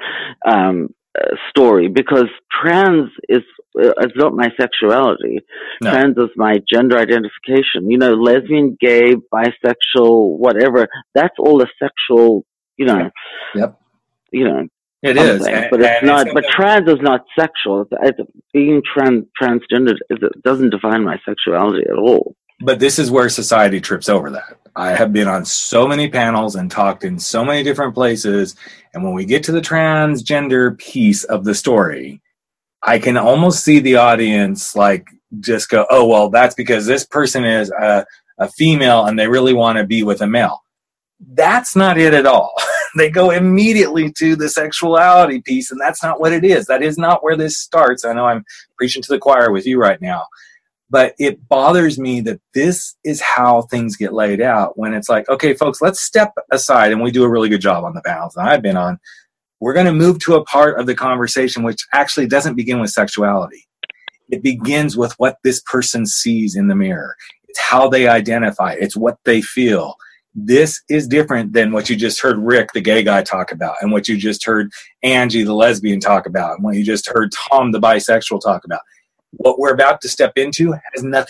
um, 0.46 0.94
uh, 1.18 1.36
story 1.48 1.88
because 1.88 2.26
trans 2.52 3.08
is 3.30 3.42
it's 3.74 4.16
not 4.16 4.34
my 4.34 4.50
sexuality. 4.60 5.40
No. 5.82 5.90
Trans 5.90 6.16
is 6.16 6.30
my 6.36 6.58
gender 6.72 6.96
identification. 6.98 7.90
You 7.90 7.98
know, 7.98 8.12
lesbian, 8.14 8.76
gay, 8.80 9.14
bisexual, 9.32 10.38
whatever. 10.38 10.88
That's 11.14 11.34
all 11.38 11.62
a 11.62 11.66
sexual. 11.78 12.44
You 12.76 12.86
know. 12.86 13.10
Yep. 13.54 13.80
You 14.32 14.44
know. 14.44 14.68
It 15.02 15.18
is, 15.18 15.40
but 15.70 15.82
it's 15.82 16.02
not. 16.02 16.26
It's 16.26 16.34
but 16.34 16.44
trans 16.50 16.88
is 16.88 17.00
not 17.02 17.26
sexual. 17.38 17.82
It's, 17.82 18.18
it's, 18.18 18.30
being 18.54 18.80
trans 18.82 19.24
transgender 19.40 19.92
it 20.08 20.42
doesn't 20.42 20.70
define 20.70 21.04
my 21.04 21.18
sexuality 21.26 21.84
at 21.86 21.98
all. 21.98 22.34
But 22.60 22.80
this 22.80 22.98
is 22.98 23.10
where 23.10 23.28
society 23.28 23.82
trips 23.82 24.08
over 24.08 24.30
that. 24.30 24.56
I 24.74 24.92
have 24.94 25.12
been 25.12 25.28
on 25.28 25.44
so 25.44 25.86
many 25.86 26.08
panels 26.08 26.56
and 26.56 26.70
talked 26.70 27.04
in 27.04 27.18
so 27.18 27.44
many 27.44 27.62
different 27.62 27.94
places, 27.94 28.56
and 28.94 29.04
when 29.04 29.12
we 29.12 29.26
get 29.26 29.44
to 29.44 29.52
the 29.52 29.60
transgender 29.60 30.78
piece 30.78 31.24
of 31.24 31.44
the 31.44 31.54
story, 31.54 32.22
I 32.84 32.98
can 32.98 33.16
almost 33.16 33.64
see 33.64 33.80
the 33.80 33.96
audience 33.96 34.76
like 34.76 35.08
just 35.40 35.70
go, 35.70 35.86
oh, 35.88 36.06
well, 36.06 36.28
that's 36.28 36.54
because 36.54 36.86
this 36.86 37.06
person 37.06 37.44
is 37.44 37.70
a, 37.70 38.04
a 38.38 38.48
female 38.48 39.06
and 39.06 39.18
they 39.18 39.26
really 39.26 39.54
want 39.54 39.78
to 39.78 39.84
be 39.84 40.02
with 40.02 40.20
a 40.20 40.26
male. 40.26 40.62
That's 41.32 41.74
not 41.74 41.96
it 41.98 42.12
at 42.12 42.26
all. 42.26 42.52
they 42.96 43.08
go 43.08 43.30
immediately 43.30 44.12
to 44.18 44.36
the 44.36 44.50
sexuality 44.50 45.40
piece, 45.40 45.70
and 45.70 45.80
that's 45.80 46.02
not 46.02 46.20
what 46.20 46.32
it 46.32 46.44
is. 46.44 46.66
That 46.66 46.82
is 46.82 46.98
not 46.98 47.24
where 47.24 47.36
this 47.36 47.56
starts. 47.56 48.04
I 48.04 48.12
know 48.12 48.26
I'm 48.26 48.44
preaching 48.76 49.02
to 49.02 49.12
the 49.12 49.18
choir 49.18 49.50
with 49.50 49.66
you 49.66 49.80
right 49.80 50.00
now, 50.02 50.26
but 50.90 51.14
it 51.18 51.48
bothers 51.48 51.98
me 51.98 52.20
that 52.22 52.40
this 52.52 52.96
is 53.02 53.22
how 53.22 53.62
things 53.62 53.96
get 53.96 54.12
laid 54.12 54.42
out 54.42 54.76
when 54.76 54.92
it's 54.92 55.08
like, 55.08 55.26
okay, 55.30 55.54
folks, 55.54 55.80
let's 55.80 56.02
step 56.02 56.34
aside, 56.50 56.92
and 56.92 57.00
we 57.00 57.10
do 57.10 57.24
a 57.24 57.30
really 57.30 57.48
good 57.48 57.62
job 57.62 57.84
on 57.84 57.94
the 57.94 58.02
balance 58.02 58.34
that 58.34 58.46
I've 58.46 58.62
been 58.62 58.76
on 58.76 58.98
we're 59.64 59.72
going 59.72 59.86
to 59.86 59.92
move 59.94 60.18
to 60.18 60.34
a 60.34 60.44
part 60.44 60.78
of 60.78 60.84
the 60.84 60.94
conversation 60.94 61.62
which 61.62 61.86
actually 61.94 62.26
doesn't 62.26 62.54
begin 62.54 62.80
with 62.80 62.90
sexuality. 62.90 63.66
It 64.28 64.42
begins 64.42 64.94
with 64.94 65.14
what 65.16 65.38
this 65.42 65.62
person 65.62 66.04
sees 66.04 66.54
in 66.54 66.68
the 66.68 66.74
mirror. 66.74 67.16
It's 67.48 67.58
how 67.58 67.88
they 67.88 68.06
identify. 68.06 68.74
It's 68.78 68.94
what 68.94 69.16
they 69.24 69.40
feel. 69.40 69.96
this 70.34 70.82
is 70.90 71.06
different 71.06 71.52
than 71.52 71.72
what 71.72 71.88
you 71.88 71.96
just 71.96 72.20
heard 72.20 72.38
Rick, 72.38 72.72
the 72.74 72.80
gay 72.80 73.02
guy, 73.02 73.22
talk 73.22 73.52
about, 73.52 73.76
and 73.80 73.92
what 73.92 74.08
you 74.08 74.16
just 74.16 74.44
heard 74.44 74.70
Angie, 75.02 75.44
the 75.44 75.54
lesbian, 75.54 76.00
talk 76.00 76.26
about, 76.26 76.56
and 76.56 76.64
what 76.64 76.74
you 76.74 76.84
just 76.84 77.08
heard 77.08 77.32
Tom, 77.32 77.72
the 77.72 77.80
bisexual, 77.80 78.42
talk 78.42 78.64
about. 78.64 78.80
What 79.30 79.58
we're 79.58 79.72
about 79.72 80.00
to 80.02 80.08
step 80.08 80.32
into 80.36 80.72
has 80.72 81.02
nothing 81.02 81.22